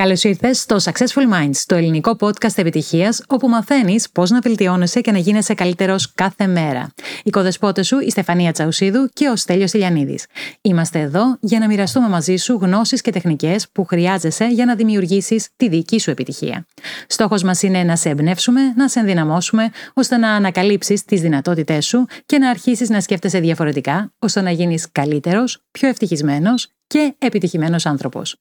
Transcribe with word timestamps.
Καλώς 0.00 0.24
ήρθες 0.24 0.60
στο 0.60 0.76
Successful 0.82 1.32
Minds, 1.32 1.56
το 1.66 1.74
ελληνικό 1.74 2.16
podcast 2.20 2.56
επιτυχίας, 2.58 3.22
όπου 3.28 3.48
μαθαίνεις 3.48 4.10
πώς 4.10 4.30
να 4.30 4.40
βελτιώνεσαι 4.40 5.00
και 5.00 5.12
να 5.12 5.18
γίνεσαι 5.18 5.54
καλύτερος 5.54 6.12
κάθε 6.14 6.46
μέρα. 6.46 6.92
Οι 7.22 7.30
κοδεσπότες 7.30 7.86
σου, 7.86 7.98
η 7.98 8.10
Στεφανία 8.10 8.52
Τσαουσίδου 8.52 9.08
και 9.12 9.28
ο 9.28 9.36
Στέλιος 9.36 9.72
Ηλιανίδης. 9.72 10.26
Είμαστε 10.60 11.00
εδώ 11.00 11.36
για 11.40 11.58
να 11.58 11.66
μοιραστούμε 11.66 12.08
μαζί 12.08 12.36
σου 12.36 12.58
γνώσεις 12.60 13.00
και 13.00 13.10
τεχνικές 13.10 13.68
που 13.72 13.84
χρειάζεσαι 13.84 14.46
για 14.46 14.64
να 14.64 14.74
δημιουργήσεις 14.74 15.48
τη 15.56 15.68
δική 15.68 16.00
σου 16.00 16.10
επιτυχία. 16.10 16.66
Στόχος 17.06 17.42
μας 17.42 17.62
είναι 17.62 17.82
να 17.82 17.96
σε 17.96 18.08
εμπνεύσουμε, 18.08 18.60
να 18.76 18.88
σε 18.88 19.00
ενδυναμώσουμε, 19.00 19.70
ώστε 19.94 20.16
να 20.16 20.30
ανακαλύψεις 20.30 21.04
τις 21.04 21.20
δυνατότητές 21.20 21.86
σου 21.86 22.06
και 22.26 22.38
να 22.38 22.50
αρχίσεις 22.50 22.88
να 22.88 23.00
σκέφτεσαι 23.00 23.38
διαφορετικά, 23.38 24.12
ώστε 24.18 24.40
να 24.40 24.50
γίνεις 24.50 24.92
καλύτερος, 24.92 25.62
πιο 25.70 25.88
ευτυχισμένος 25.88 26.68
και 26.86 27.14
επιτυχημένος 27.18 27.86
άνθρωπος. 27.86 28.36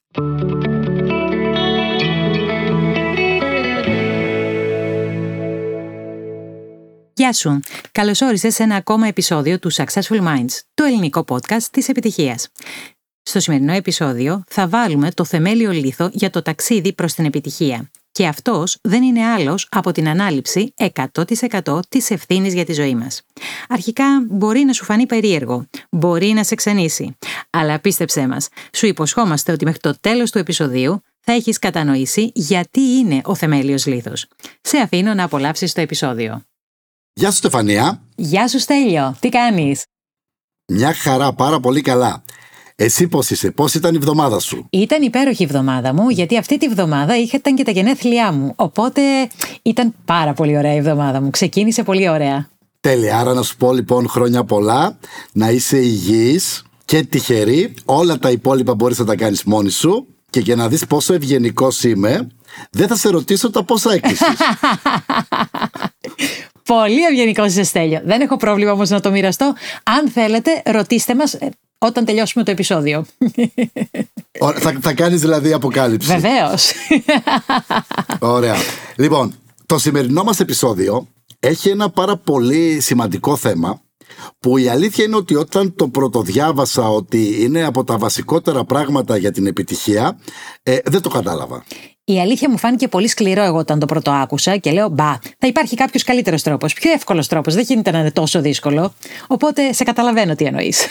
Γεια 7.15 7.33
σου! 7.33 7.59
Καλώς 7.91 8.21
όρισες 8.21 8.55
σε 8.55 8.63
ένα 8.63 8.75
ακόμα 8.75 9.07
επεισόδιο 9.07 9.59
του 9.59 9.73
Successful 9.73 10.21
Minds, 10.21 10.59
το 10.73 10.83
ελληνικό 10.83 11.25
podcast 11.27 11.63
της 11.71 11.89
επιτυχίας. 11.89 12.49
Στο 13.23 13.39
σημερινό 13.39 13.73
επεισόδιο 13.73 14.43
θα 14.47 14.67
βάλουμε 14.67 15.11
το 15.11 15.25
θεμέλιο 15.25 15.71
λίθο 15.71 16.09
για 16.13 16.29
το 16.29 16.41
ταξίδι 16.41 16.93
προς 16.93 17.13
την 17.13 17.25
επιτυχία. 17.25 17.89
Και 18.11 18.27
αυτός 18.27 18.77
δεν 18.81 19.03
είναι 19.03 19.25
άλλος 19.25 19.67
από 19.71 19.91
την 19.91 20.07
ανάληψη 20.07 20.73
100% 20.77 21.79
της 21.89 22.09
ευθύνης 22.09 22.53
για 22.53 22.65
τη 22.65 22.73
ζωή 22.73 22.95
μας. 22.95 23.21
Αρχικά 23.69 24.25
μπορεί 24.29 24.59
να 24.59 24.73
σου 24.73 24.83
φανεί 24.83 25.05
περίεργο, 25.05 25.65
μπορεί 25.89 26.27
να 26.27 26.43
σε 26.43 26.55
ξενήσει. 26.55 27.17
Αλλά 27.49 27.79
πίστεψέ 27.79 28.27
μας, 28.27 28.47
σου 28.73 28.85
υποσχόμαστε 28.85 29.51
ότι 29.51 29.65
μέχρι 29.65 29.79
το 29.79 29.99
τέλος 30.01 30.31
του 30.31 30.37
επεισοδίου 30.37 31.01
θα 31.19 31.33
έχεις 31.33 31.59
κατανοήσει 31.59 32.31
γιατί 32.33 32.81
είναι 32.81 33.21
ο 33.23 33.35
θεμέλιος 33.35 33.85
λίθος. 33.85 34.27
Σε 34.61 34.77
αφήνω 34.77 35.13
να 35.13 35.23
απολαύσεις 35.23 35.73
το 35.73 35.81
επεισόδιο. 35.81 36.41
Γεια 37.15 37.31
σου 37.31 37.37
Στεφανία. 37.37 38.01
Γεια 38.15 38.47
σου 38.47 38.59
Στέλιο, 38.59 39.15
τι 39.19 39.29
κάνεις; 39.29 39.83
Μια 40.67 40.93
χαρά, 40.93 41.33
πάρα 41.33 41.59
πολύ 41.59 41.81
καλά. 41.81 42.23
Εσύ 42.75 43.07
πώς 43.07 43.29
είσαι, 43.29 43.51
πώς 43.51 43.73
ήταν 43.73 43.93
η 43.93 43.97
εβδομάδα 43.97 44.39
σου; 44.39 44.67
Ήταν 44.69 45.01
υπέροχη 45.01 45.41
η 45.41 45.45
εβδομάδα 45.45 45.93
μου, 45.93 46.09
γιατί 46.09 46.37
αυτή 46.37 46.57
τη 46.57 46.65
εβδομάδα 46.65 47.13
ήταν 47.33 47.55
και 47.55 47.63
τα 47.63 47.71
γενέθλιά 47.71 48.31
μου. 48.31 48.53
Οπότε 48.55 49.01
ήταν 49.61 49.93
πάρα 50.05 50.33
πολύ 50.33 50.57
ωραία 50.57 50.73
η 50.73 50.77
εβδομάδα 50.77 51.21
μου. 51.21 51.29
Ξεκίνησε 51.29 51.83
πολύ 51.83 52.09
ωραία. 52.09 52.49
Τέλεια, 52.79 53.19
άρα 53.19 53.33
να 53.33 53.41
σου 53.41 53.57
πω 53.57 53.73
λοιπόν 53.73 54.07
χρόνια 54.07 54.43
πολλά, 54.43 54.97
να 55.33 55.49
είσαι 55.49 55.77
υγιής 55.77 56.63
και 56.85 57.03
τυχερή. 57.03 57.73
Όλα 57.85 58.19
τα 58.19 58.31
υπόλοιπα 58.31 58.75
μπορείς 58.75 58.97
να 58.99 59.05
τα 59.05 59.15
κάνεις 59.15 59.43
μόνη 59.43 59.69
σου. 59.69 60.07
Και 60.29 60.39
για 60.39 60.55
να 60.55 60.67
δεις 60.67 60.85
πόσο 60.85 61.13
ευγενικός 61.13 61.83
είμαι, 61.83 62.27
δεν 62.71 62.87
θα 62.87 62.95
σε 62.95 63.09
ρωτήσω 63.09 63.49
τα 63.49 63.63
πόσα 63.63 63.93
έκλεισες. 63.93 64.27
Πολύ 66.65 67.03
ευγενικό 67.03 67.45
είσαι, 67.45 67.63
Στέλιο. 67.63 68.01
Δεν 68.05 68.21
έχω 68.21 68.37
πρόβλημα 68.37 68.71
όμως 68.71 68.89
να 68.89 68.99
το 68.99 69.11
μοιραστώ. 69.11 69.53
Αν 69.83 70.09
θέλετε, 70.09 70.61
ρωτήστε 70.65 71.15
μας 71.15 71.33
ε, 71.33 71.49
όταν 71.77 72.05
τελειώσουμε 72.05 72.43
το 72.43 72.51
επεισόδιο. 72.51 73.05
θα, 74.59 74.77
θα 74.81 74.93
κάνεις 74.93 75.21
δηλαδή 75.21 75.53
αποκάλυψη. 75.53 76.07
Βεβαίως. 76.07 76.71
Ωραία. 78.19 78.55
Λοιπόν, 78.95 79.35
το 79.65 79.77
σημερινό 79.77 80.23
μας 80.23 80.39
επεισόδιο 80.39 81.07
έχει 81.39 81.69
ένα 81.69 81.89
πάρα 81.89 82.17
πολύ 82.17 82.79
σημαντικό 82.79 83.35
θέμα 83.35 83.81
που 84.39 84.57
η 84.57 84.67
αλήθεια 84.67 85.03
είναι 85.03 85.15
ότι 85.15 85.35
όταν 85.35 85.75
το 85.75 85.87
πρωτοδιάβασα 85.87 86.89
ότι 86.89 87.43
είναι 87.43 87.63
από 87.63 87.83
τα 87.83 87.97
βασικότερα 87.97 88.63
πράγματα 88.63 89.17
για 89.17 89.31
την 89.31 89.47
επιτυχία, 89.47 90.19
ε, 90.63 90.77
δεν 90.85 91.01
το 91.01 91.09
κατάλαβα. 91.09 91.63
Η 92.05 92.19
αλήθεια 92.19 92.49
μου 92.49 92.57
φάνηκε 92.57 92.87
πολύ 92.87 93.07
σκληρό 93.07 93.43
εγώ 93.43 93.57
όταν 93.57 93.79
το 93.79 93.85
πρώτο 93.85 94.11
άκουσα 94.11 94.57
και 94.57 94.71
λέω 94.71 94.89
Μπα, 94.89 95.19
θα 95.37 95.47
υπάρχει 95.47 95.75
κάποιος 95.75 96.03
καλύτερος 96.03 96.41
τρόπος, 96.41 96.73
πιο 96.73 96.91
εύκολος 96.91 97.27
τρόπος. 97.27 97.53
Δεν 97.53 97.63
γίνεται 97.63 97.91
να 97.91 97.99
είναι 97.99 98.11
τόσο 98.11 98.41
δύσκολο. 98.41 98.93
Οπότε 99.27 99.73
σε 99.73 99.83
καταλαβαίνω 99.83 100.35
τι 100.35 100.45
εννοείς. 100.45 100.87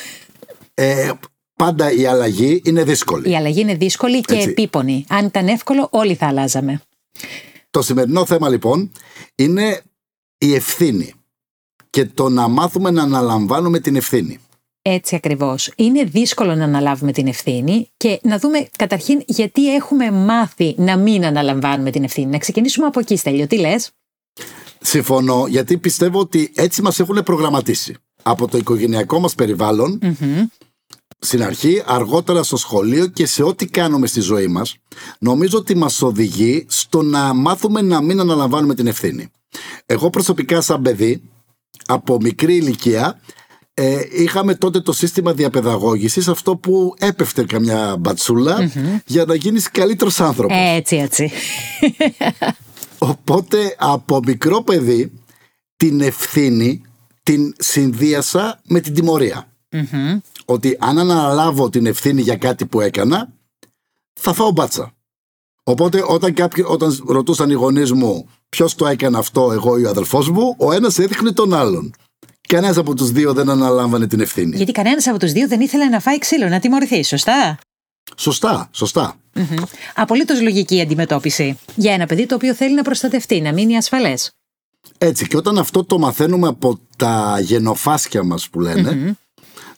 Ε, 0.75 1.11
πάντα 1.55 1.93
η 1.93 2.07
αλλαγή 2.07 2.63
είναι 2.65 2.85
δύσκολη. 2.85 3.31
Η 3.31 3.37
αλλαγή 3.37 3.61
είναι 3.61 3.75
δύσκολη 3.75 4.21
και 4.21 4.35
Έτσι. 4.35 4.49
επίπονη. 4.49 5.05
Αν 5.09 5.27
ήταν 5.27 5.49
εύκολο, 5.49 5.89
όλοι 5.91 6.15
θα 6.15 6.27
αλλάζαμε. 6.27 6.81
Το 7.71 7.83
σημερινό 7.83 8.27
θέμα 8.27 8.49
λοιπόν 8.49 8.91
είναι 9.35 9.83
η 10.39 10.55
ευθύνη 10.55 11.15
και 11.91 12.05
το 12.05 12.29
να 12.29 12.49
μάθουμε 12.49 12.91
να 12.91 13.03
αναλαμβάνουμε 13.03 13.79
την 13.79 13.97
ευθύνη. 13.97 14.39
Έτσι 14.83 15.15
ακριβώς. 15.15 15.73
Είναι 15.77 16.05
δύσκολο 16.05 16.55
να 16.55 16.65
αναλάβουμε 16.65 17.13
την 17.13 17.27
ευθύνη 17.27 17.91
και 17.97 18.21
να 18.23 18.39
δούμε 18.39 18.69
καταρχήν 18.79 19.23
γιατί 19.27 19.75
έχουμε 19.75 20.11
μάθει 20.11 20.75
να 20.79 20.97
μην 20.97 21.25
αναλαμβάνουμε 21.25 21.91
την 21.91 22.05
ευθύνη. 22.05 22.27
Να 22.27 22.39
ξεκινήσουμε 22.39 22.87
από 22.87 23.01
εκεί, 23.01 23.17
Στέλιο. 23.17 23.47
Τι 23.47 23.59
λες; 23.59 23.91
Συμφωνώ, 24.81 25.47
γιατί 25.49 25.79
πιστεύω 25.79 26.19
ότι 26.19 26.53
έτσι 26.55 26.83
μας 26.83 27.01
έχουν 27.01 27.23
προγραμματίσει. 27.23 27.95
Από 28.23 28.49
το 28.49 28.59
οικογενειακό 28.59 29.21
μας 29.21 29.35
περιβαλλον 29.35 29.99
στην 31.19 31.43
αρχή, 31.43 31.83
αργότερα 31.87 32.43
στο 32.43 32.57
σχολείο 32.57 33.07
και 33.07 33.27
σε 33.27 33.43
ό,τι 33.43 33.67
κάνουμε 33.67 34.07
στη 34.07 34.21
ζωή 34.21 34.47
μας, 34.47 34.77
νομίζω 35.19 35.59
ότι 35.59 35.77
μας 35.77 36.03
οδηγεί 36.03 36.67
στο 36.69 37.03
να 37.03 37.35
μάθουμε 37.35 37.81
να 37.81 38.03
μην 38.03 38.21
αναλαμβάνουμε 38.21 38.75
την 38.75 38.87
ευθύνη. 38.87 39.29
Εγώ 39.87 40.11
προσωπικά 40.11 40.61
σαν 40.61 40.83
παιδί, 40.83 41.23
από 41.87 42.19
μικρή 42.21 42.57
ηλικία, 42.57 43.21
ε, 43.75 44.01
είχαμε 44.11 44.55
τότε 44.55 44.81
το 44.81 44.93
σύστημα 44.93 45.33
διαπαιδαγώγησης 45.33 46.29
αυτό 46.29 46.57
που 46.57 46.95
έπεφτε 46.99 47.45
καμιά 47.45 48.01
για 49.07 49.25
να 49.25 49.35
γίνεις 49.35 49.71
καλύτερος 49.71 50.21
άνθρωπος. 50.21 50.57
Έτσι, 50.57 50.97
έτσι. 50.97 51.31
Οπότε 52.99 53.77
από 53.79 54.21
μικρό 54.27 54.63
παιδί 54.63 55.13
την 55.77 56.01
ευθύνη 56.01 56.83
την 57.23 57.55
συνδύασα 57.59 58.61
με 58.65 58.81
την 58.81 58.95
τιμωρια 58.95 59.53
Ότι 60.45 60.77
αν 60.81 60.99
αναλάβω 60.99 61.71
την 61.71 61.87
ευθύνη 61.87 62.23
για 62.23 62.37
κάτι 62.37 62.67
που 62.67 62.81
έκανα 62.81 63.33
θα 64.21 64.33
φάω 64.33 64.51
μπάτσα. 64.51 64.93
Οπότε 65.63 66.05
όταν, 66.07 66.35
κάποιοι, 66.35 66.65
όταν 66.69 67.05
ρωτούσαν 67.07 67.51
οι 67.51 67.55
γονείς 67.55 67.93
μου 67.93 68.29
ποιος 68.49 68.75
το 68.75 68.87
έκανε 68.87 69.19
αυτό 69.19 69.53
εγώ 69.53 69.79
ή 69.79 69.85
ο 69.85 69.89
αδελφός 69.89 70.31
μου 70.31 70.55
ο 70.59 70.73
ένας 70.73 70.99
έδειχνε 70.99 71.33
τον 71.33 71.55
άλλον. 71.55 71.95
Κανένας 72.53 72.77
από 72.77 72.95
τους 72.95 73.11
δύο 73.11 73.33
δεν 73.33 73.49
αναλάμβανε 73.49 74.07
την 74.07 74.21
ευθύνη. 74.21 74.57
Γιατί 74.57 74.73
κανένας 74.73 75.07
από 75.07 75.19
τους 75.19 75.33
δύο 75.33 75.49
δεν 75.49 75.61
ήθελε 75.61 75.85
να 75.85 76.01
φάει 76.01 76.19
ξύλο, 76.19 76.49
να 76.49 76.61
τιμωρηθεί, 76.61 77.05
σωστά; 77.05 77.59
Σωστά, 78.17 78.69
σωστά. 78.73 79.15
Mm-hmm. 79.35 79.63
Απολύτως 79.95 80.41
λογική 80.41 80.81
αντιμετώπιση 80.81 81.59
για 81.75 81.93
ένα 81.93 82.07
παιδί 82.07 82.27
το 82.27 82.35
οποίο 82.35 82.55
θέλει 82.55 82.75
να 82.75 82.83
προστατευτεί, 82.83 83.41
να 83.41 83.53
μείνει 83.53 83.77
ασφαλές. 83.77 84.31
Έτσι, 84.99 85.27
και 85.27 85.37
όταν 85.37 85.59
αυτό 85.59 85.85
το 85.85 85.99
μαθαίνουμε 85.99 86.49
από 86.49 86.79
τα 86.97 87.41
γενοφάσκια 87.41 88.23
μας 88.23 88.49
που 88.49 88.61
λένε, 88.61 89.17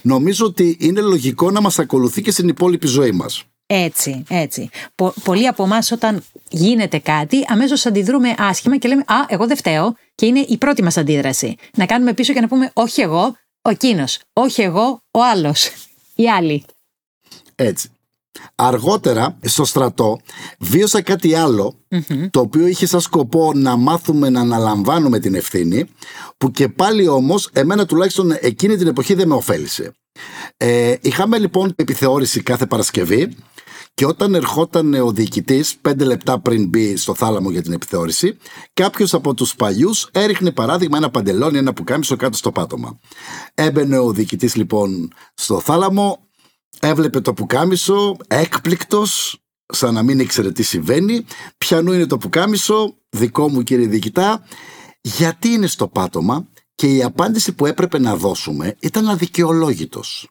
νομίζω 0.03 0.47
ότι 0.47 0.77
είναι 0.81 1.01
λογικό 1.01 1.51
να 1.51 1.61
μας 1.61 1.79
ακολουθεί 1.79 2.23
και 2.23 2.31
στην 2.31 2.49
υπόλοιπη 2.49 2.87
ζωή 2.87 3.13
μας. 3.13 3.45
Έτσι, 3.67 4.23
έτσι. 4.29 4.69
Πο- 4.95 5.15
πολλοί 5.25 5.47
από 5.47 5.65
εμάς 5.65 5.91
όταν 5.91 6.23
γίνεται 6.55 6.99
κάτι, 6.99 7.45
αμέσως 7.49 7.87
αντιδρούμε 7.87 8.35
άσχημα 8.39 8.77
και 8.77 8.89
λέμε 8.89 9.03
Α, 9.07 9.15
εγώ 9.29 9.47
δεν 9.47 9.57
φταίω. 9.57 9.95
Και 10.15 10.27
είναι 10.27 10.41
η 10.49 10.57
πρώτη 10.57 10.83
μας 10.83 10.97
αντίδραση. 10.97 11.57
Να 11.77 11.87
κάνουμε 11.87 12.13
πίσω 12.15 12.33
και 12.33 12.41
να 12.41 12.49
πούμε 12.49 12.71
Όχι 12.75 13.01
εγώ, 13.01 13.37
ο 13.63 13.71
εκείνος. 13.71 14.21
Όχι 14.33 14.63
εγώ, 14.63 15.03
ο 15.11 15.25
άλλος. 15.25 15.71
Η 16.15 16.31
άλλη. 16.31 16.65
Έτσι. 17.55 17.89
Αργότερα 18.55 19.39
στο 19.43 19.65
στρατό 19.65 20.21
βίωσα 20.59 21.03
κάτι 21.03 21.33
το 22.31 22.41
οποίο 22.41 22.67
είχε 22.67 22.87
σαν 22.87 23.01
σκοπό 23.01 23.53
να 23.55 23.77
μάθουμε 23.77 24.31
να 24.31 24.41
αναλαμβάνουμε 24.41 25.19
την 25.19 25.35
ευθύνη 25.35 25.85
που 26.37 26.51
και 26.51 26.69
πάλι 26.69 27.09
όμως 27.09 27.51
εμένα 27.53 27.87
τουλάχιστον 27.87 28.37
εκείνη 28.41 28.77
την 28.77 28.87
εποχή 28.87 29.15
δεν 29.15 29.29
με 29.29 29.35
ωφέλησε. 29.35 29.93
Ε, 30.57 30.95
είχαμε 31.01 31.39
λοιπόν 31.39 31.73
επιθεώρηση 31.77 32.43
κάθε 32.43 32.67
Παρασκευή 32.67 33.37
και 33.95 34.07
όταν 34.07 34.35
ερχόταν 34.35 34.95
ο 34.95 35.13
διοικητής, 35.13 35.77
πέντε 35.77 36.05
λεπτά 36.05 36.41
πριν 36.41 36.69
μπει 36.69 36.97
στο 36.97 37.15
θάλαμο 37.15 37.51
για 37.51 37.63
την 37.63 37.73
επιθεώρηση, 37.73 38.37
κάποιος 38.73 39.15
από 39.15 39.35
τους 39.35 39.55
παλιούς 39.55 40.09
έριχνε 40.13 40.51
παράδειγμα 40.51 40.97
ένα 40.97 41.11
παντελόνι, 41.11 41.59
ένα 41.59 41.73
πουκάμισο 41.73 42.17
κάτω 42.17 42.37
στο 42.37 42.53
πάτωμα. 42.53 42.99
Έμπαινε 43.55 43.99
ο 43.99 44.13
διοικητής 44.13 44.55
λοιπόν 44.55 45.13
στο 45.35 45.61
θάλαμο, 45.61 46.29
έβλεπε 46.81 47.21
το 47.21 47.33
πουκάμισο, 47.33 48.17
έκπληκτος, 48.27 49.39
σαν 49.67 49.95
να 49.95 50.03
μην 50.03 50.19
ήξερε 50.19 50.53
τι 50.53 50.63
συμβαίνει. 50.63 51.25
Πιανού 51.59 51.93
είναι 51.93 52.07
το 52.07 52.17
πουκάμισο, 52.17 52.95
δικό 53.09 53.51
μου 53.51 53.63
κύριε 53.63 53.87
διοικητά, 53.87 54.43
γιατί 55.01 55.49
είναι 55.49 55.67
στο 55.67 55.89
πάτωμα 55.89 56.49
και 56.75 56.87
η 56.87 57.03
απάντηση 57.03 57.53
που 57.53 57.67
έπρεπε 57.67 57.99
να 57.99 58.17
δώσουμε 58.17 58.77
ήταν 58.81 59.09
αδικαιολόγητος. 59.09 60.29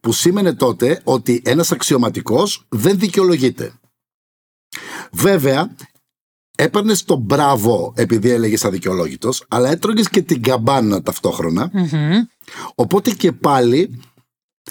Που 0.00 0.12
σήμαινε 0.12 0.52
τότε 0.52 1.00
ότι 1.04 1.42
ένας 1.44 1.72
αξιωματικός 1.72 2.66
δεν 2.68 2.98
δικαιολογείται. 2.98 3.72
Βέβαια, 5.12 5.74
έπαιρνες 6.56 7.04
το 7.04 7.16
μπράβο 7.16 7.92
επειδή 7.96 8.30
έλεγες 8.30 8.64
αδικαιολόγητος, 8.64 9.44
αλλά 9.48 9.70
έτρωγες 9.70 10.08
και 10.08 10.22
την 10.22 10.42
καμπάνα 10.42 11.02
Οπότε 12.74 13.10
και 13.10 13.32
πάλι, 13.32 14.00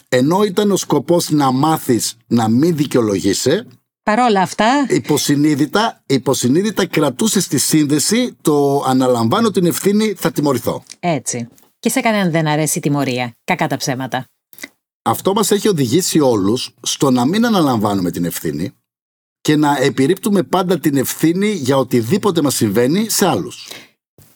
ενώ 0.10 0.44
ήταν 0.44 0.72
ο 0.72 0.78
σκοπός 0.78 1.30
να 1.30 1.52
μάθεις 1.52 2.18
να 2.28 2.48
μην 2.48 2.76
δικαιολογείσαι, 2.76 3.68
Παρόλα 4.04 4.42
αυτά. 4.42 4.86
Υποσυνείδητα, 4.90 6.02
υποσυνείδητα 6.06 6.86
κρατούσες 6.86 7.48
τη 7.48 7.58
σύνδεση 7.58 8.36
το 8.42 8.84
αναλαμβάνω 8.88 9.52
την 9.52 9.66
ευθύνη, 9.66 10.14
θα 10.18 10.32
τιμωρηθώ. 10.32 10.84
Έτσι. 11.00 11.48
Και 11.80 11.90
σε 11.90 12.00
κανέναν 12.00 12.32
δεν 12.32 12.48
αρέσει 12.48 12.78
η 12.78 12.82
τιμωρία. 12.82 13.34
Κακά 13.44 13.68
τα 13.68 13.78
ψέματα. 13.78 14.26
Αυτό 15.02 15.34
μας 15.34 15.52
έχει 15.52 15.68
οδηγήσει 15.68 16.20
όλους 16.20 16.74
στο 16.82 17.12
να 17.12 17.26
μην 17.26 17.46
αναλαμβάνουμε 17.46 18.12
την 18.12 18.26
ευθύνη 18.26 18.74
και 19.42 19.56
να 19.56 19.78
επιρρύπτουμε 19.78 20.44
πάντα 20.44 20.80
την 20.80 20.98
ευθύνη 20.98 21.50
για 21.50 21.78
οτιδήποτε 21.78 22.42
μας 22.42 22.56
συμβαίνει 22.56 23.10
σε 23.10 23.28
άλλους. 23.28 23.68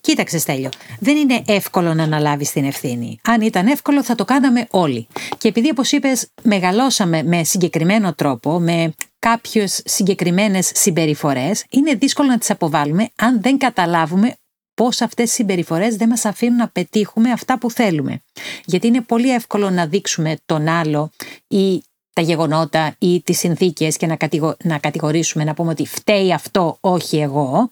Κοίταξε, 0.02 0.38
Στέλιο, 0.38 0.70
δεν 1.00 1.18
είναι 1.18 1.44
εύκολο 1.46 1.94
να 1.94 2.04
αναλάβεις 2.04 2.52
την 2.52 2.66
ευθύνη. 2.66 3.20
Αν 3.24 3.42
ήταν 3.42 3.68
εύκολο, 3.68 4.04
θα 4.04 4.16
το 4.16 4.26
κάναμε 4.26 4.68
όλοι. 4.70 5.08
Και 5.38 5.48
επειδή, 5.48 5.70
όπως 5.70 5.92
είπες, 5.92 6.28
μεγαλώσαμε 6.44 7.24
με 7.24 7.44
συγκεκριμένο 7.44 8.14
τρόπο, 8.14 8.60
με 8.60 8.94
κάποιες 9.20 9.82
συγκεκριμένες 9.86 10.72
συμπεριφορές, 10.74 11.66
είναι 11.70 11.94
δύσκολο 11.94 12.28
να 12.28 12.38
τις 12.38 12.50
αποβάλουμε 12.50 13.10
αν 13.16 13.42
δεν 13.42 13.58
καταλάβουμε 13.58 14.36
πώς 14.74 15.02
αυτές 15.02 15.32
οι 15.32 15.34
συμπεριφορές 15.34 15.96
δεν 15.96 16.10
μας 16.10 16.26
αφήνουν 16.26 16.56
να 16.56 16.68
πετύχουμε 16.68 17.32
αυτά 17.32 17.58
που 17.58 17.72
θέλουμε. 17.72 18.22
Γιατί 18.66 18.88
είναι 18.88 19.02
πολύ 19.02 19.34
εύκολο 19.34 19.70
να 19.70 19.86
δείξουμε 19.86 20.38
τον 20.46 20.68
άλλο 20.68 21.10
ή 21.48 21.84
τα 22.14 22.22
γεγονότα 22.22 22.96
ή 23.00 23.22
τις 23.22 23.38
συνθήκες 23.38 23.98
και 23.98 24.08
να, 24.08 24.18
να 24.64 24.78
κατηγορήσουμε, 24.78 25.44
να 25.44 25.54
πούμε 25.54 25.72
ότι 25.72 25.86
φταίει 25.86 26.34
αυτό, 26.34 26.78
όχι 26.80 27.18
εγώ, 27.18 27.70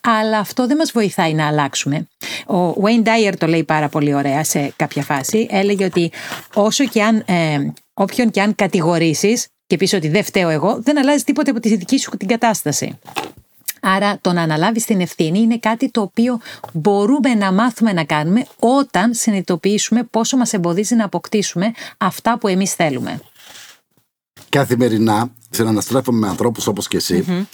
αλλά 0.00 0.38
αυτό 0.38 0.66
δεν 0.66 0.76
μας 0.76 0.90
βοηθάει 0.90 1.34
να 1.34 1.46
αλλάξουμε. 1.46 2.08
Ο 2.46 2.72
Wayne 2.72 3.06
Dyer 3.06 3.32
το 3.38 3.46
λέει 3.46 3.64
πάρα 3.64 3.88
πολύ 3.88 4.14
ωραία 4.14 4.44
σε 4.44 4.72
κάποια 4.76 5.02
φάση, 5.02 5.46
έλεγε 5.50 5.84
ότι 5.84 6.12
όσο 6.54 6.84
και 6.84 7.02
αν, 7.02 7.22
ε, 7.26 7.72
όποιον 7.94 8.30
και 8.30 8.40
αν 8.40 8.54
κατηγορήσεις 8.54 9.46
και 9.66 9.76
πεις 9.76 9.92
ότι 9.92 10.08
δεν 10.08 10.24
φταίω 10.24 10.48
εγώ, 10.48 10.80
δεν 10.82 10.98
αλλάζει 10.98 11.24
τίποτε 11.24 11.50
από 11.50 11.60
τη 11.60 11.76
δική 11.76 11.98
σου 11.98 12.10
την 12.16 12.28
κατάσταση. 12.28 12.98
Άρα 13.82 14.18
το 14.20 14.32
να 14.32 14.42
αναλάβεις 14.42 14.84
την 14.84 15.00
ευθύνη 15.00 15.38
είναι 15.38 15.58
κάτι 15.58 15.90
το 15.90 16.00
οποίο 16.00 16.40
μπορούμε 16.72 17.34
να 17.34 17.52
μάθουμε 17.52 17.92
να 17.92 18.04
κάνουμε 18.04 18.46
όταν 18.58 19.14
συνειδητοποιήσουμε 19.14 20.02
πόσο 20.02 20.36
μας 20.36 20.52
εμποδίζει 20.52 20.94
να 20.94 21.04
αποκτήσουμε 21.04 21.72
αυτά 21.98 22.38
που 22.38 22.48
εμείς 22.48 22.74
θέλουμε 22.74 23.20
καθημερινά 24.48 25.32
συναναστρέφομαι 25.50 26.18
με 26.18 26.28
ανθρώπους 26.28 26.66
όπως 26.66 26.88
και 26.88 26.96
εσύ 26.96 27.46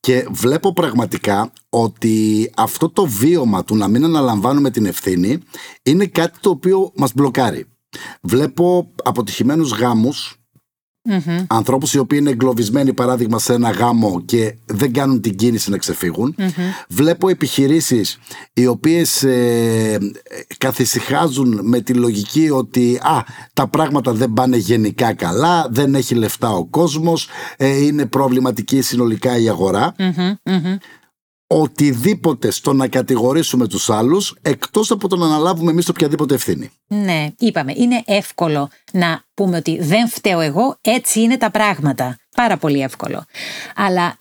και 0.00 0.26
βλέπω 0.30 0.72
πραγματικά 0.72 1.52
ότι 1.68 2.50
αυτό 2.56 2.88
το 2.88 3.06
βίωμα 3.06 3.64
του 3.64 3.76
να 3.76 3.88
μην 3.88 4.04
αναλαμβάνουμε 4.04 4.70
την 4.70 4.86
ευθύνη 4.86 5.38
είναι 5.82 6.06
κάτι 6.06 6.38
το 6.40 6.50
οποίο 6.50 6.92
μας 6.94 7.12
μπλοκάρει. 7.14 7.66
Βλέπω 8.20 8.92
αποτυχημένους 9.02 9.72
γάμους 9.72 10.37
mm 11.08 11.44
Ανθρώπους 11.46 11.94
οι 11.94 11.98
οποίοι 11.98 12.18
είναι 12.20 12.30
εγκλωβισμένοι 12.30 12.92
παράδειγμα 12.92 13.38
σε 13.38 13.52
ένα 13.52 13.70
γάμο 13.70 14.22
και 14.24 14.54
δεν 14.66 14.92
κάνουν 14.92 15.20
την 15.20 15.36
κίνηση 15.36 15.70
να 15.70 15.78
ξεφύγουν. 15.78 16.34
Βλέπω 16.88 17.28
επιχειρήσεις 17.28 18.18
οι 18.52 18.66
οποίες 18.66 19.22
ε, 19.22 19.98
καθησυχάζουν 20.58 21.60
με 21.62 21.80
τη 21.80 21.94
λογική 21.94 22.50
ότι 22.50 22.96
α, 23.02 23.24
τα 23.52 23.68
πράγματα 23.68 24.12
δεν 24.12 24.32
πάνε 24.32 24.56
γενικά 24.56 25.14
καλά, 25.14 25.68
δεν 25.70 25.94
έχει 25.94 26.14
λεφτά 26.14 26.50
ο 26.50 26.66
κόσμος, 26.66 27.28
ε, 27.56 27.84
είναι 27.84 28.06
προβληματική 28.06 28.80
συνολικά 28.80 29.38
η 29.38 29.48
αγορα 29.48 29.94
οτιδήποτε 31.48 32.50
στο 32.50 32.72
να 32.72 32.88
κατηγορήσουμε 32.88 33.66
τους 33.66 33.90
άλλους 33.90 34.34
εκτός 34.42 34.90
από 34.90 35.08
το 35.08 35.16
να 35.16 35.26
αναλάβουμε 35.26 35.70
εμείς 35.70 35.88
οποιαδήποτε 35.88 36.34
ευθύνη. 36.34 36.70
Ναι, 36.86 37.26
είπαμε, 37.38 37.72
είναι 37.76 38.02
εύκολο 38.06 38.68
να 38.92 39.22
πούμε 39.34 39.56
ότι 39.56 39.78
δεν 39.80 40.08
φταίω 40.08 40.40
εγώ, 40.40 40.78
έτσι 40.80 41.20
είναι 41.20 41.36
τα 41.36 41.50
πράγματα. 41.50 42.16
Πάρα 42.36 42.56
πολύ 42.56 42.80
εύκολο. 42.80 43.24
Αλλά 43.74 44.16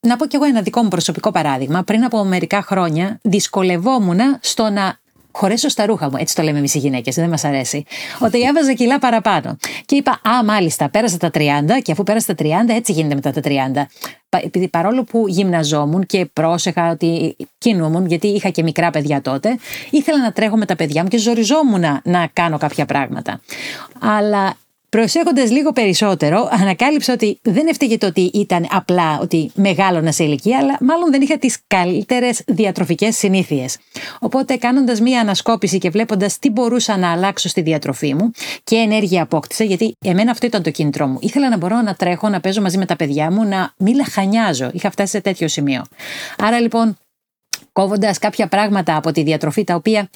να 0.00 0.16
πω 0.16 0.26
κι 0.26 0.36
εγώ 0.36 0.44
ένα 0.44 0.62
δικό 0.62 0.82
μου 0.82 0.88
προσωπικό 0.88 1.30
παράδειγμα. 1.30 1.82
Πριν 1.82 2.04
από 2.04 2.24
μερικά 2.24 2.62
χρόνια 2.62 3.18
δυσκολευόμουν 3.22 4.18
στο 4.40 4.70
να 4.70 4.98
χωρέσω 5.38 5.68
στα 5.68 5.86
ρούχα 5.86 6.10
μου. 6.10 6.16
Έτσι 6.18 6.34
το 6.34 6.42
λέμε 6.42 6.58
εμείς 6.58 6.74
οι 6.74 6.78
γυναίκες, 6.78 7.14
δεν 7.14 7.28
μας 7.28 7.44
αρέσει. 7.44 7.84
Ότι 8.18 8.42
έβαζα 8.42 8.72
κιλά 8.72 8.98
παραπάνω. 8.98 9.56
Και 9.84 9.96
είπα, 9.96 10.10
Α, 10.10 10.44
μάλιστα, 10.44 10.88
πέρασα 10.90 11.16
τα 11.16 11.30
30 11.30 11.80
και 11.82 11.92
αφού 11.92 12.02
πέρασα 12.02 12.34
τα 12.34 12.44
30, 12.44 12.74
έτσι 12.74 12.92
γίνεται 12.92 13.14
μετά 13.14 13.30
τα 13.30 13.40
30. 13.40 13.86
Επειδή 14.28 14.68
παρόλο 14.68 15.04
που 15.04 15.24
γυμναζόμουν 15.28 16.06
και 16.06 16.26
πρόσεχα 16.32 16.90
ότι 16.90 17.36
κινούμουν, 17.58 18.06
γιατί 18.06 18.26
είχα 18.26 18.48
και 18.48 18.62
μικρά 18.62 18.90
παιδιά 18.90 19.20
τότε, 19.20 19.58
ήθελα 19.90 20.20
να 20.20 20.32
τρέχω 20.32 20.56
με 20.56 20.66
τα 20.66 20.76
παιδιά 20.76 21.02
μου 21.02 21.08
και 21.08 21.18
ζοριζόμουν 21.18 21.84
να 22.02 22.28
κάνω 22.32 22.58
κάποια 22.58 22.86
πράγματα. 22.86 23.40
Αλλά 23.98 24.56
Προσέχοντας 24.90 25.50
λίγο 25.50 25.72
περισσότερο, 25.72 26.48
ανακάλυψα 26.52 27.12
ότι 27.12 27.38
δεν 27.42 27.66
έφταιγε 27.66 27.98
το 27.98 28.06
ότι 28.06 28.20
ήταν 28.20 28.66
απλά 28.70 29.18
ότι 29.20 29.50
μεγάλωνα 29.54 30.12
σε 30.12 30.24
ηλικία, 30.24 30.58
αλλά 30.58 30.76
μάλλον 30.80 31.10
δεν 31.10 31.20
είχα 31.20 31.38
τις 31.38 31.58
καλύτερες 31.66 32.42
διατροφικές 32.46 33.16
συνήθειες. 33.16 33.78
Οπότε, 34.18 34.56
κάνοντας 34.56 35.00
μία 35.00 35.20
ανασκόπηση 35.20 35.78
και 35.78 35.90
βλέποντας 35.90 36.38
τι 36.38 36.50
μπορούσα 36.50 36.96
να 36.96 37.12
αλλάξω 37.12 37.48
στη 37.48 37.60
διατροφή 37.60 38.14
μου 38.14 38.30
και 38.64 38.76
ενέργεια 38.76 39.22
απόκτησα, 39.22 39.64
γιατί 39.64 39.94
εμένα 40.04 40.30
αυτό 40.30 40.46
ήταν 40.46 40.62
το 40.62 40.70
κίνητρό 40.70 41.06
μου. 41.06 41.18
Ήθελα 41.20 41.48
να 41.48 41.56
μπορώ 41.56 41.80
να 41.80 41.94
τρέχω, 41.94 42.28
να 42.28 42.40
παίζω 42.40 42.60
μαζί 42.60 42.78
με 42.78 42.86
τα 42.86 42.96
παιδιά 42.96 43.30
μου, 43.30 43.44
να 43.44 43.72
μην 43.76 43.94
λαχανιάζω. 43.94 44.70
Είχα 44.72 44.90
φτάσει 44.90 45.10
σε 45.10 45.20
τέτοιο 45.20 45.48
σημείο. 45.48 45.84
Άρα 46.38 46.60
λοιπόν, 46.60 46.96
κόβοντας 47.72 48.18
κάποια 48.18 48.48
πράγματα 48.48 48.96
από 48.96 49.12
τη 49.12 49.22
διατροφή 49.22 49.64
τα 49.64 49.74
οποία 49.74 50.08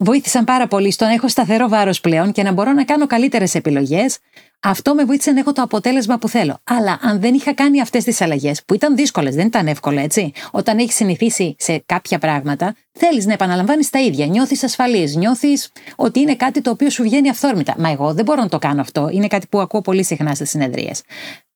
βοήθησαν 0.00 0.44
πάρα 0.44 0.66
πολύ 0.66 0.90
στο 0.90 1.04
να 1.04 1.12
έχω 1.12 1.28
σταθερό 1.28 1.68
βάρος 1.68 2.00
πλέον 2.00 2.32
και 2.32 2.42
να 2.42 2.52
μπορώ 2.52 2.72
να 2.72 2.84
κάνω 2.84 3.06
καλύτερες 3.06 3.54
επιλογές. 3.54 4.18
Αυτό 4.60 4.94
με 4.94 5.04
βοήθησε 5.04 5.30
να 5.30 5.40
έχω 5.40 5.52
το 5.52 5.62
αποτέλεσμα 5.62 6.18
που 6.18 6.28
θέλω. 6.28 6.58
Αλλά 6.64 6.98
αν 7.02 7.20
δεν 7.20 7.34
είχα 7.34 7.54
κάνει 7.54 7.80
αυτές 7.80 8.04
τις 8.04 8.20
αλλαγές, 8.20 8.62
που 8.64 8.74
ήταν 8.74 8.96
δύσκολες, 8.96 9.34
δεν 9.34 9.46
ήταν 9.46 9.66
εύκολο, 9.66 10.00
έτσι. 10.00 10.32
Όταν 10.50 10.78
έχεις 10.78 10.94
συνηθίσει 10.94 11.56
σε 11.58 11.82
κάποια 11.86 12.18
πράγματα, 12.18 12.74
θέλεις 12.92 13.26
να 13.26 13.32
επαναλαμβάνεις 13.32 13.90
τα 13.90 14.00
ίδια. 14.00 14.26
Νιώθεις 14.26 14.62
ασφαλής, 14.62 15.16
νιώθεις 15.16 15.72
ότι 15.96 16.20
είναι 16.20 16.34
κάτι 16.34 16.60
το 16.60 16.70
οποίο 16.70 16.90
σου 16.90 17.02
βγαίνει 17.02 17.28
αυθόρμητα. 17.28 17.74
Μα 17.78 17.90
εγώ 17.90 18.14
δεν 18.14 18.24
μπορώ 18.24 18.42
να 18.42 18.48
το 18.48 18.58
κάνω 18.58 18.80
αυτό. 18.80 19.08
Είναι 19.12 19.26
κάτι 19.26 19.46
που 19.46 19.60
ακούω 19.60 19.80
πολύ 19.80 20.04
συχνά 20.04 20.34
στις 20.34 20.50
συνεδρίες. 20.50 21.02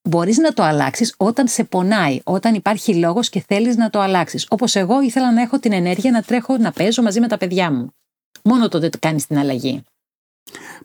Μπορείς 0.08 0.38
να 0.38 0.52
το 0.52 0.62
αλλάξεις 0.62 1.14
όταν 1.17 1.49
σε 1.49 1.64
πονάει, 1.64 2.20
όταν 2.25 2.55
υπάρχει 2.55 2.94
λόγος 2.94 3.29
και 3.29 3.44
θέλεις 3.47 3.76
να 3.76 3.90
το 3.90 4.00
αλλάξεις. 4.00 4.47
Όπως 4.50 4.75
εγώ 4.75 5.02
ήθελα 5.02 5.32
να 5.32 5.40
έχω 5.40 5.58
την 5.58 5.73
ενέργεια 5.73 6.11
να 6.11 6.23
τρέχω 6.23 6.56
να 6.56 6.73
παίζω 6.73 7.02
μαζί 7.02 7.20
με 7.20 7.29
τα 7.29 7.38
παιδιά 7.38 7.70
μου. 7.73 7.94
Μόνο 8.44 8.69
τότε 8.69 8.88
το 8.88 8.99
κάνεις 9.00 9.26
την 9.26 9.38
αλλαγή. 9.38 9.82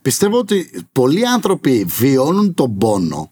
Πιστεύω 0.01 0.37
ότι 0.37 0.85
πολλοί 0.91 1.27
άνθρωποι 1.27 1.85
βιώνουν 1.87 2.53
τον 2.53 2.77
πονο 2.77 3.29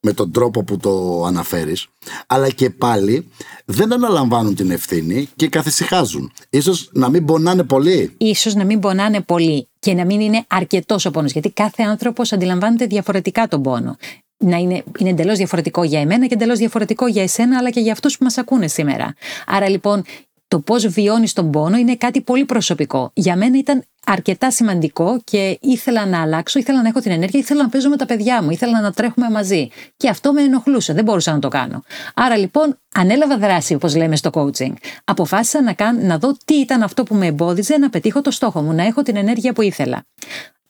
με 0.00 0.12
τον 0.12 0.32
τρόπο 0.32 0.64
που 0.64 0.76
το 0.76 1.24
αναφέρεις 1.24 1.86
αλλά 2.26 2.50
και 2.50 2.70
πάλι 2.70 3.28
δεν 3.64 3.92
αναλαμβάνουν 3.92 4.54
την 4.54 4.70
ευθύνη 4.70 5.28
και 5.36 5.48
καθησυχάζουν. 5.48 6.32
Ίσως 6.50 6.90
να 6.92 7.08
μην 7.08 7.24
πονάνε 7.24 7.62
πολύ. 7.62 8.14
Ίσως 8.18 8.54
να 8.54 8.64
μην 8.64 8.80
πονάνε 8.80 9.20
πολύ 9.20 9.68
και 9.78 9.94
να 9.94 10.04
μην 10.04 10.20
είναι 10.20 10.44
αρκετός 10.48 11.04
ο 11.04 11.10
πόνος 11.10 11.32
γιατί 11.32 11.50
κάθε 11.50 11.82
άνθρωπος 11.82 12.32
αντιλαμβάνεται 12.32 12.86
διαφορετικά 12.86 13.48
τον 13.48 13.62
πόνο. 13.62 13.96
Να 14.44 14.56
είναι, 14.56 14.84
είναι 14.98 15.10
εντελώς 15.10 15.36
διαφορετικό 15.36 15.84
για 15.84 16.00
εμένα 16.00 16.26
και 16.26 16.34
εντελώς 16.34 16.58
διαφορετικό 16.58 17.06
για 17.06 17.22
εσένα, 17.22 17.58
αλλά 17.58 17.70
και 17.70 17.80
για 17.80 17.92
αυτούς 17.92 18.18
που 18.18 18.24
μας 18.24 18.38
ακούνε 18.38 18.68
σήμερα. 18.68 19.14
Άρα 19.46 19.68
λοιπόν 19.68 20.04
το 20.52 20.60
πώς 20.60 20.86
βιώνεις 20.86 21.32
τον 21.32 21.50
πόνο 21.50 21.76
είναι 21.76 21.96
κάτι 21.96 22.20
πολύ 22.20 22.44
προσωπικό. 22.44 23.10
Για 23.14 23.36
μένα 23.36 23.58
ήταν 23.58 23.84
αρκετά 24.06 24.50
σημαντικό 24.50 25.20
και 25.24 25.58
ήθελα 25.60 26.06
να 26.06 26.22
αλλάξω, 26.22 26.58
ήθελα 26.58 26.82
να 26.82 26.88
έχω 26.88 27.00
την 27.00 27.10
ενέργεια, 27.10 27.40
ήθελα 27.40 27.62
να 27.62 27.68
παίζω 27.68 27.88
με 27.88 27.96
τα 27.96 28.06
παιδιά 28.06 28.42
μου, 28.42 28.50
ήθελα 28.50 28.80
να 28.80 28.92
τρέχουμε 28.92 29.30
μαζί. 29.30 29.68
Και 29.96 30.08
αυτό 30.08 30.32
με 30.32 30.42
ενοχλούσε, 30.42 30.92
δεν 30.92 31.04
μπορούσα 31.04 31.32
να 31.32 31.38
το 31.38 31.48
κάνω. 31.48 31.82
Άρα 32.14 32.36
λοιπόν 32.36 32.78
ανέλαβα 32.94 33.38
δράση, 33.38 33.74
όπως 33.74 33.96
λέμε 33.96 34.16
στο 34.16 34.30
coaching. 34.32 34.72
Αποφάσισα 35.04 35.62
να, 35.62 35.72
κάνω, 35.72 36.00
να 36.02 36.18
δω 36.18 36.36
τι 36.44 36.54
ήταν 36.54 36.82
αυτό 36.82 37.02
που 37.02 37.14
με 37.14 37.26
εμπόδιζε 37.26 37.78
να 37.78 37.90
πετύχω 37.90 38.20
το 38.20 38.30
στόχο 38.30 38.62
μου, 38.62 38.72
να 38.72 38.86
έχω 38.86 39.02
την 39.02 39.16
ενέργεια 39.16 39.52
που 39.52 39.62
ήθελα. 39.62 40.04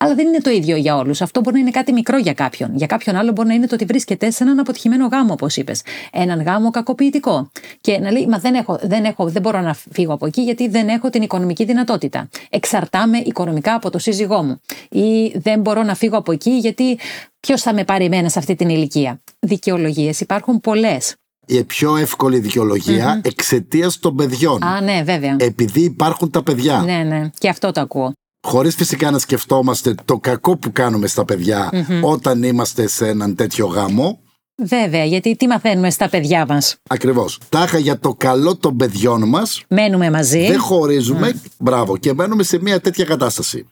Αλλά 0.03 0.15
δεν 0.15 0.27
είναι 0.27 0.41
το 0.41 0.51
ίδιο 0.51 0.77
για 0.77 0.97
όλους. 0.97 1.23
Αυτό 1.23 1.41
μπορεί 1.41 1.55
να 1.55 1.61
είναι 1.61 1.71
κάτι 1.71 1.93
μικρό 1.93 2.19
για 2.19 2.33
κάποιον. 2.33 2.71
Για 2.75 2.87
κάποιον 2.87 3.17
άλλο 3.17 3.33
μπορεί 3.33 3.49
να 3.49 3.55
είναι 3.55 3.67
το 3.67 3.75
ότι 3.75 3.85
βρίσκεται 3.85 4.31
σε 4.31 4.45
έναν 4.45 4.59
αποτυχημένο 4.59 5.07
γάμο, 5.07 5.33
όπως 5.33 5.57
είπες. 5.57 5.83
Έναν 6.12 6.43
γάμο 6.43 6.71
κακοποιητικό. 6.71 7.51
Και 7.83 7.99
να 7.99 8.11
λέει, 8.11 8.27
Μα 8.27 8.39
δεν, 8.39 8.55
έχω, 8.55 8.79
δεν, 8.83 9.05
έχω, 9.05 9.29
δεν 9.29 9.43
μπορώ 9.43 9.61
να 9.61 9.75
φύγω 9.91 10.12
από 10.12 10.27
εκεί 10.27 10.43
γιατί 10.43 10.69
δεν 10.69 10.89
έχω 10.89 11.11
την 11.11 11.23
οικονομική 11.23 11.65
δυνατότητα. 11.65 12.29
Εξαρτάμαι 12.51 13.19
οικονομικά 13.19 13.75
από 13.75 13.91
το 13.91 13.99
σύζυγό 13.99 14.43
μου. 14.43 14.61
Ή 14.91 15.39
δεν 15.39 15.61
μπορώ 15.61 15.83
να 15.83 15.95
φύγω 15.95 16.17
από 16.17 16.33
εκεί 16.33 16.51
γιατί 16.51 16.99
ποιος 17.41 17.62
θα 17.62 17.75
με 17.75 17.85
πάρει 17.85 18.05
εμένα 18.05 18.29
σε 18.29 18.39
αυτή 18.39 18.55
την 18.55 18.69
ηλικία. 18.69 19.21
Δικαιολογίες 19.39 20.21
υπάρχουν 20.21 20.61
πολλές. 20.61 21.15
Η 21.47 21.65
πιο 21.65 21.97
εύκολη 21.97 22.39
δικαιολογία 22.39 23.19
mm-hmm. 23.19 23.27
εξαιτίας 23.27 23.99
των 23.99 24.17
παιδιών. 24.17 24.65
Α, 24.65 24.81
ναι, 24.81 25.03
βέβαια. 25.03 25.37
Επειδή 25.39 25.81
υπάρχουν 25.81 26.31
τα 26.31 26.43
παιδιά. 26.43 26.83
Ναι, 26.85 27.03
ναι. 27.03 27.31
Και 27.39 27.49
αυτό 27.49 27.71
το 27.71 27.81
ακούω 27.81 28.12
χωρίς 28.47 28.75
φυσικά 28.75 29.11
να 29.11 29.19
σκεφτόμαστε 29.19 29.95
το 30.05 30.19
κακό 30.19 30.57
που 30.57 30.73
κάνουμε 30.73 31.07
στα 31.07 31.25
παιδια 31.25 31.71
όταν 32.03 32.43
είμαστε 32.43 32.87
σε 32.87 33.09
έναν 33.09 33.35
τέτοιο 33.35 33.67
γάμο. 33.67 34.19
Βέβαια, 34.55 35.05
γιατί 35.05 35.37
τι 35.37 35.47
μαθαίνουμε 35.47 35.91
στα 35.91 36.09
παιδιά 36.09 36.47
μας; 36.49 36.77
Ακριβώς. 36.89 37.39
Τάχα 37.49 37.79
για 37.79 37.99
το 37.99 38.15
καλό 38.19 38.57
των 38.57 38.77
παιδιών 38.77 39.29
μας. 39.29 39.65
Μένουμε 39.69 40.11
μαζί. 40.11 40.47
Δεν 40.47 40.61
χωρίζουμε. 40.61 41.41
Μπράβο. 41.59 41.97
Και 41.97 42.13
μένουμε 42.13 42.43
σε 42.43 42.59
μια 42.61 42.81
τέτοια 42.81 43.05
κατάσταση. 43.05 43.67